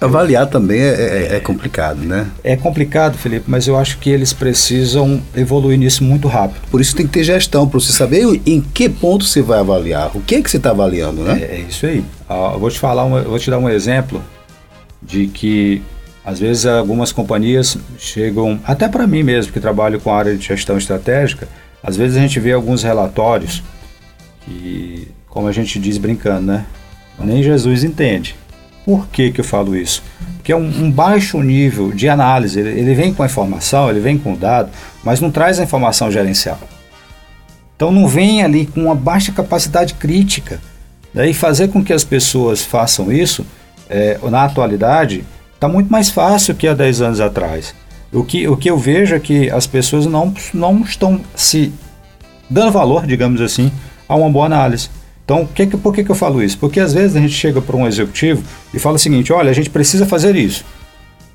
Avaliar 0.00 0.49
também 0.49 0.81
é, 0.81 0.95
é, 0.95 1.37
é, 1.37 1.40
complicado, 1.40 1.99
né? 1.99 2.26
É 2.42 2.57
complicado, 2.57 3.16
Felipe, 3.16 3.45
mas 3.47 3.69
eu 3.69 3.76
acho 3.76 3.99
que 3.99 4.11
eles 4.11 4.33
precisam 4.33 5.23
evoluir 5.33 5.78
nisso 5.78 6.02
muito 6.02 6.26
rápido. 6.26 6.61
Por 6.73 6.81
isso 6.81 6.97
tem 6.97 7.07
que 7.07 7.12
ter 7.12 7.23
gestão, 7.23 7.69
para 7.69 7.78
você 7.78 7.92
saber 7.92 8.25
em 8.45 8.61
que 8.61 8.88
ponto 8.88 9.25
você 9.25 9.40
vai 9.40 9.61
avaliar, 9.61 10.11
o 10.16 10.21
que, 10.21 10.35
é 10.35 10.42
que 10.42 10.50
você 10.50 10.57
está 10.57 10.71
avaliando, 10.71 11.23
né? 11.23 11.40
É, 11.40 11.45
é, 11.45 11.64
isso 11.69 11.87
aí. 11.87 12.04
Ah, 12.28 12.57
vou 12.59 12.69
te 12.69 12.81
falar, 12.81 13.04
uma, 13.04 13.23
vou 13.23 13.38
te 13.38 13.49
dar 13.49 13.59
um 13.59 13.69
exemplo 13.69 14.21
de 15.00 15.28
que 15.28 15.81
às 16.25 16.38
vezes 16.38 16.67
algumas 16.67 17.11
companhias 17.11 17.76
chegam, 17.99 18.61
até 18.64 18.88
para 18.88 19.07
mim 19.07 19.23
mesmo, 19.23 19.52
que 19.52 19.59
trabalho 19.59 20.00
com 20.00 20.12
a 20.12 20.19
área 20.19 20.37
de 20.37 20.45
gestão 20.47 20.79
estratégica, 20.79 21.49
às 21.83 21.97
vezes 21.97 22.17
a 22.17 22.21
gente 22.21 22.38
vê 22.38 22.52
alguns 22.52 22.83
relatórios 22.83 23.62
que, 24.45 25.09
como 25.29 25.49
a 25.49 25.52
gente 25.52 25.79
diz 25.81 25.99
brincando, 25.99 26.47
né? 26.47 26.67
Nem 27.19 27.43
Jesus 27.43 27.85
entende. 27.85 28.37
Por 28.85 29.09
que, 29.09 29.31
que 29.31 29.41
eu 29.41 29.45
falo 29.45 29.76
isso? 29.76 30.02
Porque 30.37 30.52
é 30.52 30.57
um, 30.57 30.85
um 30.85 30.91
baixo 30.91 31.41
nível 31.41 31.93
de 31.93 32.09
análise. 32.09 32.59
Ele, 32.59 32.81
ele, 32.81 32.95
vem 32.95 33.14
com 33.14 33.23
a 33.23 33.26
informação, 33.26 33.88
ele 33.91 34.00
vem 34.00 34.19
com 34.19 34.33
o 34.33 34.37
dado, 34.37 34.71
mas 35.05 35.21
não 35.21 35.31
traz 35.31 35.61
a 35.61 35.62
informação 35.62 36.11
gerencial. 36.11 36.59
Então 37.76 37.93
não 37.93 38.09
vem 38.09 38.43
ali 38.43 38.67
com 38.67 38.83
uma 38.83 38.95
baixa 38.95 39.33
capacidade 39.33 39.95
crítica. 39.95 40.61
Daí 41.14 41.35
fazer 41.35 41.69
com 41.69 41.85
que 41.85 41.93
as 41.93 42.05
pessoas 42.05 42.62
façam 42.62 43.12
isso, 43.12 43.47
é, 43.88 44.19
na 44.31 44.45
atualidade, 44.45 45.25
está 45.62 45.69
muito 45.69 45.92
mais 45.92 46.11
fácil 46.11 46.57
que 46.57 46.66
há 46.66 46.75
10 46.75 47.02
anos 47.02 47.21
atrás. 47.21 47.73
O 48.12 48.25
que, 48.25 48.49
o 48.49 48.57
que 48.57 48.69
eu 48.69 48.76
vejo 48.76 49.14
é 49.14 49.21
que 49.21 49.49
as 49.49 49.64
pessoas 49.64 50.07
não, 50.07 50.35
não 50.52 50.81
estão 50.81 51.21
se 51.37 51.73
dando 52.50 52.73
valor, 52.73 53.07
digamos 53.07 53.40
assim, 53.40 53.71
a 54.09 54.16
uma 54.16 54.28
boa 54.28 54.47
análise. 54.47 54.90
Então, 55.25 55.47
que, 55.47 55.64
por 55.69 55.95
que, 55.95 56.02
que 56.02 56.11
eu 56.11 56.16
falo 56.16 56.42
isso? 56.42 56.59
Porque 56.59 56.81
às 56.81 56.92
vezes 56.92 57.16
a 57.16 57.21
gente 57.21 57.33
chega 57.33 57.62
para 57.62 57.76
um 57.76 57.87
executivo 57.87 58.42
e 58.75 58.78
fala 58.81 58.97
o 58.97 58.99
seguinte: 58.99 59.33
olha, 59.33 59.50
a 59.50 59.54
gente 59.54 59.71
precisa 59.71 60.04
fazer 60.04 60.35
isso. 60.35 60.64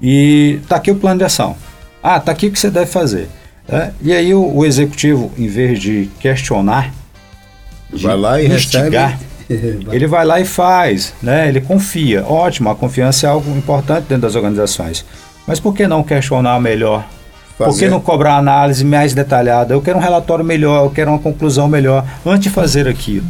E 0.01 0.59
está 0.61 0.75
aqui 0.75 0.91
o 0.91 0.95
plano 0.95 1.19
de 1.19 1.23
ação. 1.23 1.55
Ah, 2.03 2.17
está 2.17 2.33
aqui 2.33 2.47
o 2.47 2.51
que 2.51 2.59
você 2.59 2.69
deve 2.69 2.87
fazer. 2.87 3.29
É, 3.69 3.91
e 4.01 4.13
aí 4.13 4.33
o, 4.33 4.57
o, 4.57 4.65
executivo, 4.65 5.31
em 5.37 5.47
vez 5.47 5.79
de 5.79 6.09
questionar, 6.19 6.93
de 7.91 8.03
vai 8.03 8.17
lá 8.17 8.41
e 8.41 8.47
instigar, 8.47 9.17
ele 9.91 10.07
vai 10.07 10.25
lá 10.25 10.39
e 10.39 10.45
faz, 10.45 11.13
né? 11.21 11.47
ele 11.47 11.61
confia. 11.61 12.25
Ótimo, 12.25 12.69
a 12.69 12.75
confiança 12.75 13.27
é 13.27 13.29
algo 13.29 13.49
importante 13.57 14.05
dentro 14.07 14.23
das 14.23 14.35
organizações. 14.35 15.05
Mas 15.47 15.59
por 15.59 15.73
que 15.73 15.87
não 15.87 16.03
questionar 16.03 16.59
melhor? 16.59 17.07
Fazer. 17.57 17.71
Por 17.71 17.79
que 17.79 17.89
não 17.89 17.99
cobrar 17.99 18.35
análise 18.35 18.85
mais 18.85 19.13
detalhada? 19.13 19.73
Eu 19.73 19.81
quero 19.81 19.97
um 19.97 20.01
relatório 20.01 20.45
melhor, 20.45 20.85
eu 20.85 20.91
quero 20.91 21.09
uma 21.09 21.19
conclusão 21.19 21.67
melhor 21.67 22.05
antes 22.25 22.43
de 22.43 22.49
fazer 22.49 22.87
aquilo. 22.87 23.25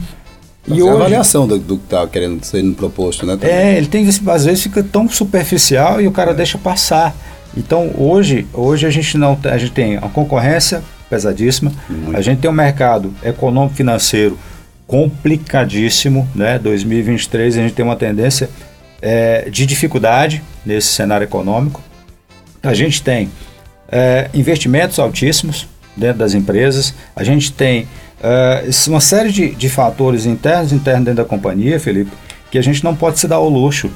E 0.67 0.81
hoje, 0.81 0.89
a 0.89 0.93
avaliação 0.93 1.47
do, 1.47 1.57
do 1.57 1.77
que 1.77 1.85
está 1.85 2.05
querendo 2.07 2.43
ser 2.43 2.61
proposto, 2.73 3.25
né? 3.25 3.37
Também. 3.37 3.55
É, 3.55 3.77
ele 3.77 3.87
tem 3.87 4.05
às 4.05 4.45
vezes 4.45 4.63
fica 4.63 4.83
tão 4.83 5.07
superficial 5.07 6.01
e 6.01 6.07
o 6.07 6.11
cara 6.11 6.31
é. 6.31 6.33
deixa 6.33 6.57
passar. 6.57 7.15
Então 7.55 7.91
hoje, 7.97 8.45
hoje 8.53 8.85
a 8.85 8.89
gente 8.89 9.17
não 9.17 9.37
a 9.45 9.57
gente 9.57 9.71
tem 9.71 9.95
a 9.95 10.09
concorrência 10.09 10.83
pesadíssima, 11.09 11.71
Muito. 11.89 12.17
a 12.17 12.21
gente 12.21 12.39
tem 12.39 12.49
um 12.49 12.53
mercado 12.53 13.13
econômico 13.23 13.75
financeiro 13.75 14.37
complicadíssimo, 14.87 16.27
né? 16.33 16.57
2023 16.57 17.57
a 17.57 17.61
gente 17.61 17.73
tem 17.73 17.83
uma 17.83 17.97
tendência 17.97 18.49
é, 19.01 19.49
de 19.49 19.65
dificuldade 19.65 20.41
nesse 20.65 20.87
cenário 20.87 21.25
econômico. 21.25 21.81
A 22.63 22.73
gente 22.73 23.03
tem 23.03 23.29
é, 23.89 24.29
investimentos 24.33 24.97
altíssimos 24.97 25.67
dentro 25.95 26.19
das 26.19 26.33
empresas, 26.33 26.93
a 27.15 27.23
gente 27.23 27.51
tem 27.51 27.87
uh, 28.21 28.89
uma 28.89 28.99
série 28.99 29.31
de, 29.31 29.49
de 29.55 29.67
fatores 29.67 30.25
internos 30.25 30.71
e 30.71 30.75
internos 30.75 31.05
dentro 31.05 31.23
da 31.23 31.27
companhia, 31.27 31.79
Felipe, 31.79 32.11
que 32.51 32.57
a 32.57 32.61
gente 32.61 32.83
não 32.83 32.95
pode 32.95 33.19
se 33.19 33.27
dar 33.27 33.39
o 33.39 33.49
luxo 33.49 33.89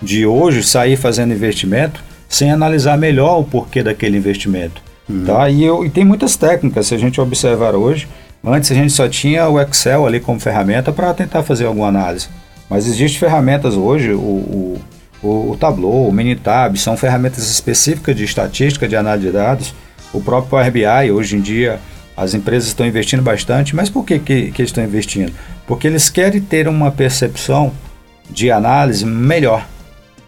de 0.00 0.24
hoje 0.24 0.62
sair 0.62 0.96
fazendo 0.96 1.34
investimento 1.34 2.02
sem 2.28 2.52
analisar 2.52 2.96
melhor 2.96 3.40
o 3.40 3.44
porquê 3.44 3.82
daquele 3.82 4.16
investimento. 4.16 4.80
Uhum. 5.08 5.24
Tá? 5.24 5.50
E, 5.50 5.64
eu, 5.64 5.84
e 5.84 5.90
tem 5.90 6.04
muitas 6.04 6.36
técnicas, 6.36 6.86
se 6.86 6.94
a 6.94 6.98
gente 6.98 7.20
observar 7.20 7.74
hoje, 7.74 8.06
antes 8.44 8.70
a 8.70 8.74
gente 8.74 8.92
só 8.92 9.08
tinha 9.08 9.48
o 9.48 9.60
Excel 9.60 10.06
ali 10.06 10.20
como 10.20 10.40
ferramenta 10.40 10.92
para 10.92 11.12
tentar 11.12 11.42
fazer 11.42 11.66
alguma 11.66 11.88
análise. 11.88 12.28
Mas 12.68 12.86
existem 12.86 13.18
ferramentas 13.18 13.74
hoje, 13.74 14.12
o, 14.12 14.18
o, 14.18 14.80
o, 15.22 15.50
o 15.50 15.56
Tableau, 15.56 16.08
o 16.08 16.12
Minitab, 16.12 16.78
são 16.78 16.96
ferramentas 16.96 17.50
específicas 17.50 18.16
de 18.16 18.24
estatística, 18.24 18.88
de 18.88 18.96
análise 18.96 19.26
de 19.26 19.32
dados. 19.32 19.74
O 20.12 20.20
próprio 20.20 20.50
Power 20.50 20.70
BI, 20.70 21.10
hoje 21.10 21.36
em 21.36 21.40
dia, 21.40 21.80
as 22.16 22.34
empresas 22.34 22.68
estão 22.68 22.86
investindo 22.86 23.22
bastante, 23.22 23.74
mas 23.74 23.88
por 23.88 24.04
que, 24.04 24.18
que, 24.18 24.50
que 24.52 24.62
estão 24.62 24.84
investindo? 24.84 25.32
Porque 25.66 25.86
eles 25.86 26.08
querem 26.08 26.40
ter 26.40 26.68
uma 26.68 26.90
percepção 26.90 27.72
de 28.28 28.50
análise 28.50 29.04
melhor, 29.04 29.66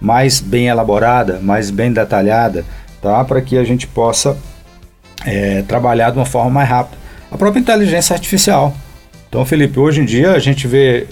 mais 0.01 0.41
bem 0.41 0.67
elaborada, 0.67 1.39
mais 1.41 1.71
bem 1.71 1.93
detalhada, 1.93 2.65
tá? 3.01 3.25
para 3.25 3.41
que 3.41 3.57
a 3.57 3.65
gente 3.65 3.87
possa 3.87 4.37
é, 5.25 5.63
trabalhar 5.63 6.11
de 6.11 6.19
uma 6.19 6.27
forma 6.27 6.51
mais 6.51 6.69
rápida. 6.69 7.02
A 7.33 7.39
própria 7.39 7.61
inteligência 7.61 8.13
artificial. 8.13 8.77
Então, 9.27 9.43
Felipe, 9.47 9.81
hoje 9.81 10.03
em 10.03 10.05
dia 10.05 10.33
a 10.33 10.39
gente 10.39 10.69
vê 10.69 11.07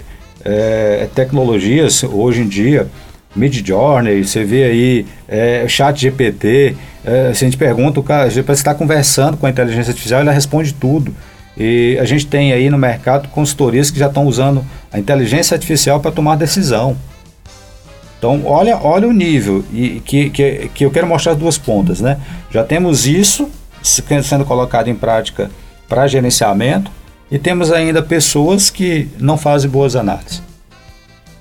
é, 0.45 1.09
tecnologias, 1.15 2.03
hoje 2.03 2.41
em 2.41 2.47
dia, 2.47 2.87
Mid 3.35 3.65
Journey, 3.65 4.23
você 4.23 4.43
vê 4.43 4.65
aí 4.65 5.05
é, 5.27 5.67
Chat 5.67 5.99
GPT, 5.99 6.77
é, 7.03 7.33
se 7.33 7.43
a 7.43 7.47
gente 7.47 7.57
pergunta, 7.57 7.99
o 7.99 8.03
cara 8.03 8.27
está 8.27 8.75
conversando 8.75 9.35
com 9.35 9.47
a 9.47 9.49
inteligência 9.49 9.89
artificial, 9.89 10.21
ele 10.21 10.29
responde 10.29 10.75
tudo. 10.75 11.11
E 11.57 11.97
a 11.99 12.05
gente 12.05 12.27
tem 12.27 12.53
aí 12.53 12.69
no 12.69 12.77
mercado 12.77 13.27
consultorias 13.29 13.89
que 13.89 13.97
já 13.97 14.05
estão 14.05 14.27
usando 14.27 14.63
a 14.93 14.99
inteligência 14.99 15.55
artificial 15.55 15.99
para 15.99 16.11
tomar 16.11 16.35
decisão. 16.35 16.95
Então, 18.19 18.43
olha, 18.45 18.77
olha 18.77 19.07
o 19.07 19.11
nível 19.11 19.65
e 19.73 19.99
que, 20.05 20.29
que, 20.29 20.69
que 20.75 20.85
eu 20.85 20.91
quero 20.91 21.07
mostrar 21.07 21.33
duas 21.33 21.57
pontas, 21.57 21.99
né? 21.99 22.19
Já 22.51 22.63
temos 22.63 23.07
isso 23.07 23.49
sendo 23.81 24.45
colocado 24.45 24.87
em 24.87 24.95
prática 24.95 25.49
para 25.91 26.07
gerenciamento 26.07 26.89
e 27.29 27.37
temos 27.37 27.69
ainda 27.69 28.01
pessoas 28.01 28.69
que 28.69 29.09
não 29.19 29.37
fazem 29.37 29.69
boas 29.69 29.93
análises. 29.93 30.41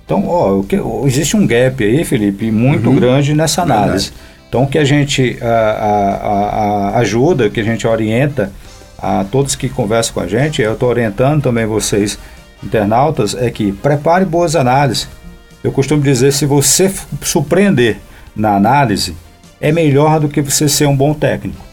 Então, 0.04 0.24
ó, 0.26 0.60
existe 1.06 1.36
um 1.36 1.46
gap 1.46 1.84
aí, 1.84 2.04
Felipe, 2.04 2.50
muito 2.50 2.88
uhum. 2.88 2.96
grande 2.96 3.32
nessa 3.32 3.62
análise. 3.62 4.06
Verdade. 4.06 4.30
Então, 4.48 4.62
o 4.64 4.66
que 4.66 4.76
a 4.76 4.84
gente 4.84 5.38
a, 5.40 5.46
a, 5.46 6.96
a, 6.96 6.98
ajuda, 6.98 7.48
que 7.48 7.60
a 7.60 7.62
gente 7.62 7.86
orienta 7.86 8.50
a 8.98 9.22
todos 9.22 9.54
que 9.54 9.68
conversam 9.68 10.14
com 10.14 10.20
a 10.20 10.26
gente, 10.26 10.60
eu 10.60 10.72
estou 10.72 10.88
orientando 10.88 11.40
também 11.40 11.64
vocês, 11.64 12.18
internautas, 12.60 13.36
é 13.36 13.48
que 13.52 13.70
prepare 13.70 14.24
boas 14.24 14.56
análises. 14.56 15.08
Eu 15.62 15.70
costumo 15.70 16.02
dizer, 16.02 16.32
se 16.32 16.44
você 16.44 16.92
surpreender 17.22 17.98
na 18.34 18.56
análise, 18.56 19.14
é 19.60 19.70
melhor 19.70 20.18
do 20.18 20.28
que 20.28 20.42
você 20.42 20.68
ser 20.68 20.88
um 20.88 20.96
bom 20.96 21.14
técnico. 21.14 21.69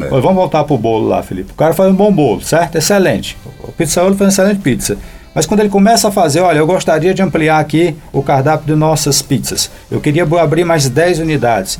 É. 0.00 0.08
vamos 0.08 0.34
voltar 0.34 0.64
para 0.64 0.74
o 0.74 0.78
bolo 0.78 1.08
lá, 1.08 1.22
Felipe. 1.22 1.52
O 1.52 1.54
cara 1.54 1.74
faz 1.74 1.90
um 1.90 1.94
bom 1.94 2.12
bolo, 2.12 2.40
certo? 2.40 2.76
Excelente. 2.76 3.36
O 3.62 3.72
pizzaolo 3.72 4.16
faz 4.16 4.20
uma 4.20 4.28
excelente 4.28 4.60
pizza. 4.62 4.96
Mas 5.34 5.46
quando 5.46 5.60
ele 5.60 5.68
começa 5.68 6.08
a 6.08 6.10
fazer, 6.12 6.40
olha, 6.40 6.58
eu 6.58 6.66
gostaria 6.66 7.14
de 7.14 7.22
ampliar 7.22 7.58
aqui 7.58 7.96
o 8.12 8.22
cardápio 8.22 8.66
de 8.66 8.74
nossas 8.74 9.22
pizzas. 9.22 9.70
Eu 9.90 10.00
queria 10.00 10.24
abrir 10.24 10.64
mais 10.64 10.88
10 10.88 11.20
unidades. 11.20 11.78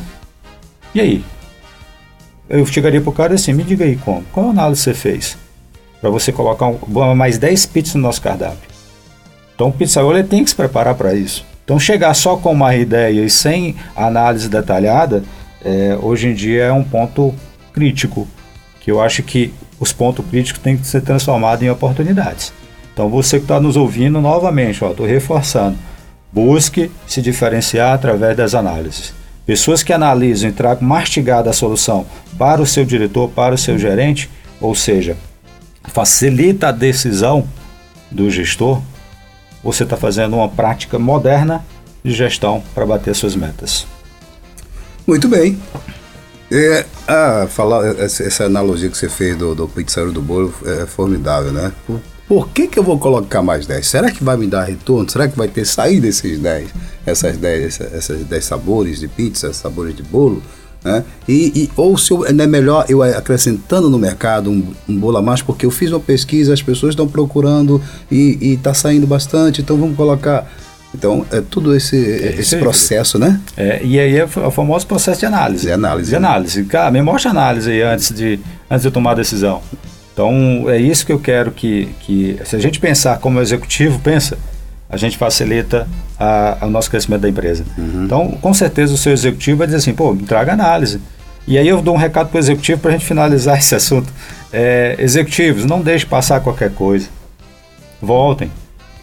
E 0.94 1.01
aí? 1.01 1.25
Eu 2.48 2.64
chegaria 2.66 3.01
para 3.01 3.11
o 3.11 3.12
cara 3.12 3.35
assim, 3.35 3.53
me 3.53 3.62
diga 3.62 3.85
aí 3.85 3.96
como. 3.96 4.25
Qual 4.33 4.51
análise 4.51 4.83
você 4.83 4.94
fez? 4.94 5.37
Para 6.01 6.11
você 6.11 6.33
colocar 6.33 6.66
um, 6.66 7.14
mais 7.14 7.38
10 7.38 7.66
pizzas 7.66 7.94
no 7.94 8.03
nosso 8.03 8.20
cardápio. 8.20 8.70
Então 9.55 9.68
o 9.68 9.72
pizzaiolo 9.72 10.22
tem 10.25 10.42
que 10.42 10.51
se 10.51 10.57
preparar 10.57 10.94
para 10.94 11.14
isso. 11.14 11.44
Então, 11.64 11.79
chegar 11.79 12.12
só 12.14 12.37
com 12.37 12.53
uma 12.53 12.75
ideia 12.75 13.25
e 13.25 13.31
sem 13.31 13.77
análise 13.94 14.48
detalhada, 14.48 15.22
é, 15.64 15.96
hoje 16.03 16.29
em 16.29 16.35
dia 16.35 16.64
é 16.64 16.72
um 16.72 16.83
ponto 16.83 17.33
crítico, 17.72 18.28
que 18.80 18.90
eu 18.90 19.00
acho 19.00 19.22
que 19.22 19.52
os 19.78 19.92
pontos 19.92 20.24
críticos 20.26 20.62
têm 20.62 20.76
que 20.76 20.87
ser 20.87 21.02
transformados 21.02 21.64
em 21.64 21.70
oportunidades. 21.70 22.52
Então, 22.92 23.08
você 23.08 23.38
que 23.38 23.44
está 23.44 23.58
nos 23.58 23.76
ouvindo, 23.76 24.20
novamente, 24.20 24.85
estou 24.85 25.06
reforçando, 25.06 25.78
busque 26.32 26.90
se 27.06 27.22
diferenciar 27.22 27.94
através 27.94 28.37
das 28.37 28.54
análises. 28.54 29.14
Pessoas 29.46 29.82
que 29.82 29.92
analisam 29.92 30.50
e 30.50 30.52
tragam 30.52 30.87
mastigada 30.87 31.50
a 31.50 31.52
solução 31.52 32.06
para 32.38 32.62
o 32.62 32.66
seu 32.66 32.85
diretor, 32.85 33.28
para 33.30 33.54
o 33.54 33.58
seu 33.58 33.78
gerente, 33.78 34.30
ou 34.61 34.74
seja, 34.74 35.16
facilita 35.85 36.68
a 36.68 36.72
decisão 36.72 37.46
do 38.11 38.30
gestor, 38.30 38.80
você 39.62 39.85
está 39.85 39.96
fazendo 39.96 40.37
uma 40.37 40.48
prática 40.48 40.98
moderna 40.98 41.64
de 42.04 42.12
gestão 42.12 42.62
para 42.74 42.87
bater 42.87 43.14
suas 43.14 43.35
metas. 43.35 43.87
Muito 45.06 45.28
bem. 45.28 45.58
É, 46.50 46.85
ah, 47.09 47.46
falar 47.48 47.98
essa, 47.98 48.22
essa, 48.24 48.44
analogia 48.44 48.90
que 48.90 48.96
você 48.96 49.09
fez 49.09 49.37
do, 49.37 49.55
do 49.55 49.66
pizzeiro 49.66 50.12
do 50.12 50.20
bolo 50.20 50.52
é 50.64 50.87
formidável, 50.87 51.52
né? 51.52 51.72
Por, 52.28 52.48
que, 52.48 52.66
que 52.66 52.78
eu 52.78 52.83
vou 52.83 52.98
colocar 52.98 53.42
mais 53.42 53.66
10? 53.66 53.87
Será 53.87 54.11
que 54.11 54.22
vai 54.22 54.37
me 54.37 54.46
dar 54.46 54.64
retorno? 54.64 55.09
Será 55.09 55.28
que 55.28 55.37
vai 55.37 55.48
ter 55.48 55.66
saído 55.66 56.07
esses 56.07 56.38
10? 56.38 56.68
Essas 57.07 57.37
10, 57.37 57.81
essas 57.81 58.24
10 58.24 58.44
sabores 58.44 59.00
de 59.00 59.09
pizza, 59.09 59.52
sabores 59.52 59.96
de 59.96 60.02
bolo? 60.02 60.42
Né? 60.85 61.05
E, 61.28 61.52
e, 61.55 61.70
ou 61.76 61.96
se 61.96 62.12
é 62.26 62.46
melhor 62.46 62.87
eu 62.88 63.02
acrescentando 63.02 63.88
no 63.88 63.98
mercado 63.98 64.50
um, 64.50 64.74
um 64.88 64.98
bolo 64.98 65.18
a 65.18 65.22
mais, 65.22 65.40
porque 65.40 65.64
eu 65.64 65.70
fiz 65.70 65.90
uma 65.90 66.00
pesquisa, 66.00 66.52
as 66.52 66.62
pessoas 66.62 66.92
estão 66.92 67.07
procurando 67.07 67.81
e 68.11 68.55
está 68.55 68.74
saindo 68.74 69.07
bastante, 69.07 69.61
então 69.61 69.76
vamos 69.76 69.96
colocar. 69.96 70.50
Então, 70.94 71.24
é 71.33 71.40
tudo 71.40 71.74
esse, 71.74 71.96
é, 71.96 72.38
esse 72.38 72.57
processo, 72.59 73.18
né? 73.18 73.40
É, 73.57 73.81
e 73.83 73.98
aí 73.98 74.16
é 74.16 74.24
o 74.24 74.50
famoso 74.50 74.87
processo 74.87 75.20
de 75.20 75.26
análise. 75.26 75.66
De 75.66 75.72
análise. 75.72 76.11
De 76.11 76.16
análise. 76.16 76.62
Né? 76.62 76.66
Cara, 76.68 76.90
me 76.90 77.00
mostra 77.00 77.31
análise 77.31 77.70
aí 77.70 77.83
antes 77.83 78.12
de, 78.12 78.38
antes 78.70 78.83
de 78.83 78.88
eu 78.88 78.92
tomar 78.92 79.12
a 79.12 79.14
decisão. 79.14 79.62
Então, 80.12 80.66
é 80.68 80.76
isso 80.76 81.07
que 81.07 81.12
eu 81.12 81.18
quero 81.18 81.50
que, 81.50 81.88
que 82.00 82.38
se 82.44 82.55
a 82.55 82.59
gente 82.59 82.78
pensar 82.78 83.18
como 83.18 83.40
executivo 83.40 83.98
pensa, 84.00 84.37
a 84.88 84.96
gente 84.98 85.16
facilita 85.16 85.88
a, 86.18 86.59
a 86.61 86.66
o 86.66 86.70
nosso 86.70 86.90
crescimento 86.90 87.22
da 87.22 87.28
empresa. 87.28 87.64
Uhum. 87.78 88.05
Então, 88.05 88.31
com 88.33 88.52
certeza, 88.52 88.92
o 88.92 88.98
seu 88.98 89.12
executivo 89.12 89.59
vai 89.59 89.66
dizer 89.66 89.78
assim, 89.78 89.94
pô, 89.94 90.12
me 90.12 90.24
traga 90.24 90.52
análise. 90.52 91.00
E 91.46 91.57
aí 91.57 91.66
eu 91.66 91.81
dou 91.81 91.94
um 91.94 91.98
recado 91.98 92.28
para 92.28 92.37
o 92.37 92.38
executivo 92.38 92.81
para 92.81 92.90
a 92.90 92.92
gente 92.92 93.07
finalizar 93.07 93.57
esse 93.59 93.74
assunto. 93.74 94.12
É, 94.52 94.96
executivos, 94.98 95.64
não 95.64 95.81
deixe 95.81 96.05
passar 96.05 96.40
qualquer 96.40 96.70
coisa. 96.70 97.09
Voltem. 98.00 98.50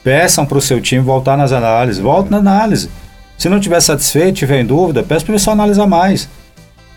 Peçam 0.10 0.43
para 0.43 0.58
o 0.58 0.62
seu 0.62 0.82
time 0.82 1.04
voltar 1.04 1.38
nas 1.38 1.52
análises. 1.52 2.02
Volte 2.02 2.32
na 2.32 2.38
análise. 2.38 2.89
Se 3.38 3.48
não 3.48 3.58
estiver 3.58 3.80
satisfeito, 3.80 4.38
tiver 4.38 4.60
em 4.60 4.65
dúvida, 4.65 5.04
peça 5.04 5.24
para 5.24 5.34
o 5.34 5.36
pessoal 5.36 5.54
analisar 5.54 5.86
mais. 5.86 6.28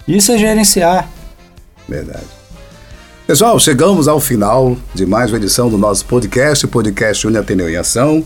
Isso 0.08 0.32
é 0.32 0.38
gerenciar. 0.38 1.06
Verdade. 1.86 2.24
Pessoal, 3.26 3.60
chegamos 3.60 4.08
ao 4.08 4.18
final 4.18 4.78
de 4.94 5.04
mais 5.04 5.30
uma 5.30 5.36
edição 5.36 5.68
do 5.68 5.76
nosso 5.76 6.06
podcast, 6.06 6.66
podcast 6.66 7.26
Uni 7.26 7.36
Ateneu 7.36 7.68
em 7.68 7.76
Ação. 7.76 8.24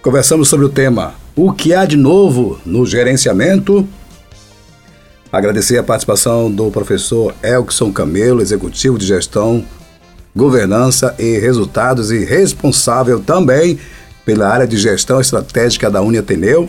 Conversamos 0.00 0.48
sobre 0.48 0.64
o 0.64 0.68
tema 0.68 1.14
O 1.34 1.52
que 1.52 1.74
há 1.74 1.84
de 1.84 1.96
novo 1.96 2.60
no 2.64 2.86
gerenciamento? 2.86 3.84
Agradecer 5.32 5.76
a 5.76 5.82
participação 5.82 6.48
do 6.48 6.70
professor 6.70 7.34
Elkson 7.42 7.92
Camelo, 7.92 8.40
executivo 8.40 8.96
de 8.96 9.06
gestão, 9.06 9.64
governança 10.36 11.16
e 11.18 11.36
resultados 11.40 12.12
e 12.12 12.24
responsável 12.24 13.18
também 13.18 13.76
pela 14.24 14.48
área 14.48 14.66
de 14.66 14.76
gestão 14.76 15.20
estratégica 15.20 15.90
da 15.90 16.02
Uniateneu. 16.02 16.68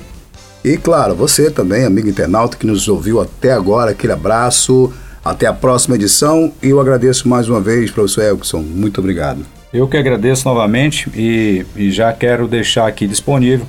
E 0.63 0.77
claro, 0.77 1.15
você 1.15 1.49
também, 1.49 1.85
amigo 1.85 2.07
internauta 2.07 2.57
que 2.57 2.67
nos 2.67 2.87
ouviu 2.87 3.19
até 3.19 3.51
agora, 3.51 3.91
aquele 3.91 4.13
abraço, 4.13 4.93
até 5.23 5.45
a 5.45 5.53
próxima 5.53 5.95
edição 5.95 6.51
e 6.61 6.69
eu 6.69 6.79
agradeço 6.79 7.27
mais 7.27 7.47
uma 7.47 7.59
vez, 7.59 7.91
professor 7.91 8.23
Elkson. 8.23 8.59
Muito 8.59 8.99
obrigado. 8.99 9.45
Eu 9.73 9.87
que 9.87 9.95
agradeço 9.95 10.47
novamente 10.47 11.09
e, 11.15 11.65
e 11.75 11.91
já 11.91 12.11
quero 12.11 12.47
deixar 12.47 12.87
aqui 12.87 13.07
disponível, 13.07 13.65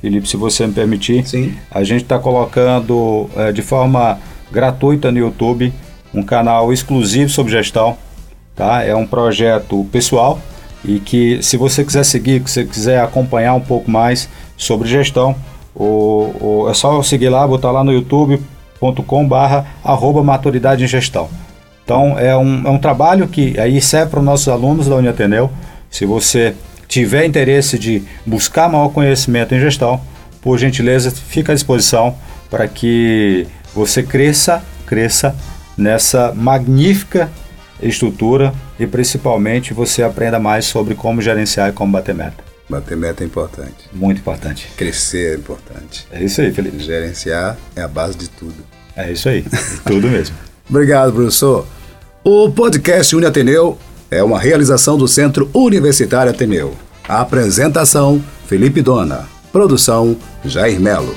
Felipe, 0.00 0.28
se 0.28 0.36
você 0.36 0.66
me 0.66 0.72
permitir. 0.72 1.26
Sim. 1.26 1.54
A 1.70 1.84
gente 1.84 2.02
está 2.02 2.18
colocando 2.18 3.28
é, 3.36 3.52
de 3.52 3.62
forma 3.62 4.18
gratuita 4.50 5.12
no 5.12 5.18
YouTube 5.18 5.72
um 6.14 6.22
canal 6.22 6.72
exclusivo 6.72 7.30
sobre 7.30 7.52
gestão. 7.52 7.96
Tá? 8.54 8.82
É 8.82 8.94
um 8.94 9.06
projeto 9.06 9.84
pessoal 9.92 10.40
e 10.84 10.98
que 10.98 11.42
se 11.42 11.56
você 11.56 11.84
quiser 11.84 12.04
seguir, 12.04 12.42
se 12.46 12.54
você 12.54 12.64
quiser 12.64 13.00
acompanhar 13.00 13.54
um 13.54 13.60
pouco 13.60 13.90
mais 13.90 14.28
sobre 14.56 14.88
gestão, 14.88 15.36
é 16.68 16.74
só 16.74 17.02
seguir 17.02 17.28
lá, 17.28 17.46
botar 17.46 17.70
lá 17.70 17.82
no 17.82 17.92
youtube.com 17.92 19.28
barra 19.28 19.66
arroba 19.84 20.22
maturidade 20.22 20.84
em 20.84 20.86
gestão. 20.86 21.28
Então 21.84 22.18
é 22.18 22.36
um, 22.36 22.66
é 22.66 22.70
um 22.70 22.78
trabalho 22.78 23.26
que 23.28 23.58
aí 23.58 23.80
serve 23.80 24.10
para 24.10 24.20
os 24.20 24.24
nossos 24.24 24.48
alunos 24.48 24.88
da 24.88 24.96
Uniateneu. 24.96 25.50
Se 25.90 26.04
você 26.04 26.54
tiver 26.88 27.24
interesse 27.24 27.78
de 27.78 28.02
buscar 28.26 28.68
maior 28.68 28.88
conhecimento 28.88 29.54
em 29.54 29.60
gestão, 29.60 30.00
por 30.40 30.58
gentileza, 30.58 31.10
fica 31.10 31.52
à 31.52 31.54
disposição 31.54 32.14
para 32.50 32.66
que 32.68 33.46
você 33.74 34.02
cresça, 34.02 34.62
cresça 34.84 35.34
nessa 35.76 36.32
magnífica 36.34 37.30
estrutura 37.82 38.52
e 38.78 38.86
principalmente 38.86 39.74
você 39.74 40.02
aprenda 40.02 40.38
mais 40.38 40.64
sobre 40.64 40.94
como 40.94 41.20
gerenciar 41.20 41.70
e 41.70 41.72
como 41.72 41.92
bater 41.92 42.14
meta. 42.14 42.44
Bater 42.68 42.96
meta 42.96 43.22
é 43.22 43.26
importante. 43.26 43.88
Muito 43.92 44.18
importante. 44.20 44.68
Crescer 44.76 45.32
é 45.32 45.36
importante. 45.36 46.06
É 46.10 46.22
isso 46.22 46.40
aí, 46.40 46.52
Felipe. 46.52 46.78
Gerenciar 46.78 47.56
é 47.76 47.82
a 47.82 47.88
base 47.88 48.16
de 48.16 48.28
tudo. 48.28 48.54
É 48.96 49.10
isso 49.10 49.28
aí, 49.28 49.44
tudo 49.84 50.08
mesmo. 50.08 50.36
Obrigado, 50.68 51.12
professor. 51.12 51.66
O 52.24 52.50
podcast 52.50 53.14
Uni 53.16 53.26
Ateneu 53.26 53.76
é 54.10 54.22
uma 54.22 54.38
realização 54.38 54.96
do 54.96 55.08
Centro 55.08 55.50
Universitário 55.52 56.30
Ateneu. 56.30 56.74
A 57.08 57.20
apresentação: 57.20 58.22
Felipe 58.46 58.80
Dona. 58.80 59.26
Produção: 59.52 60.16
Jair 60.44 60.80
Melo. 60.80 61.14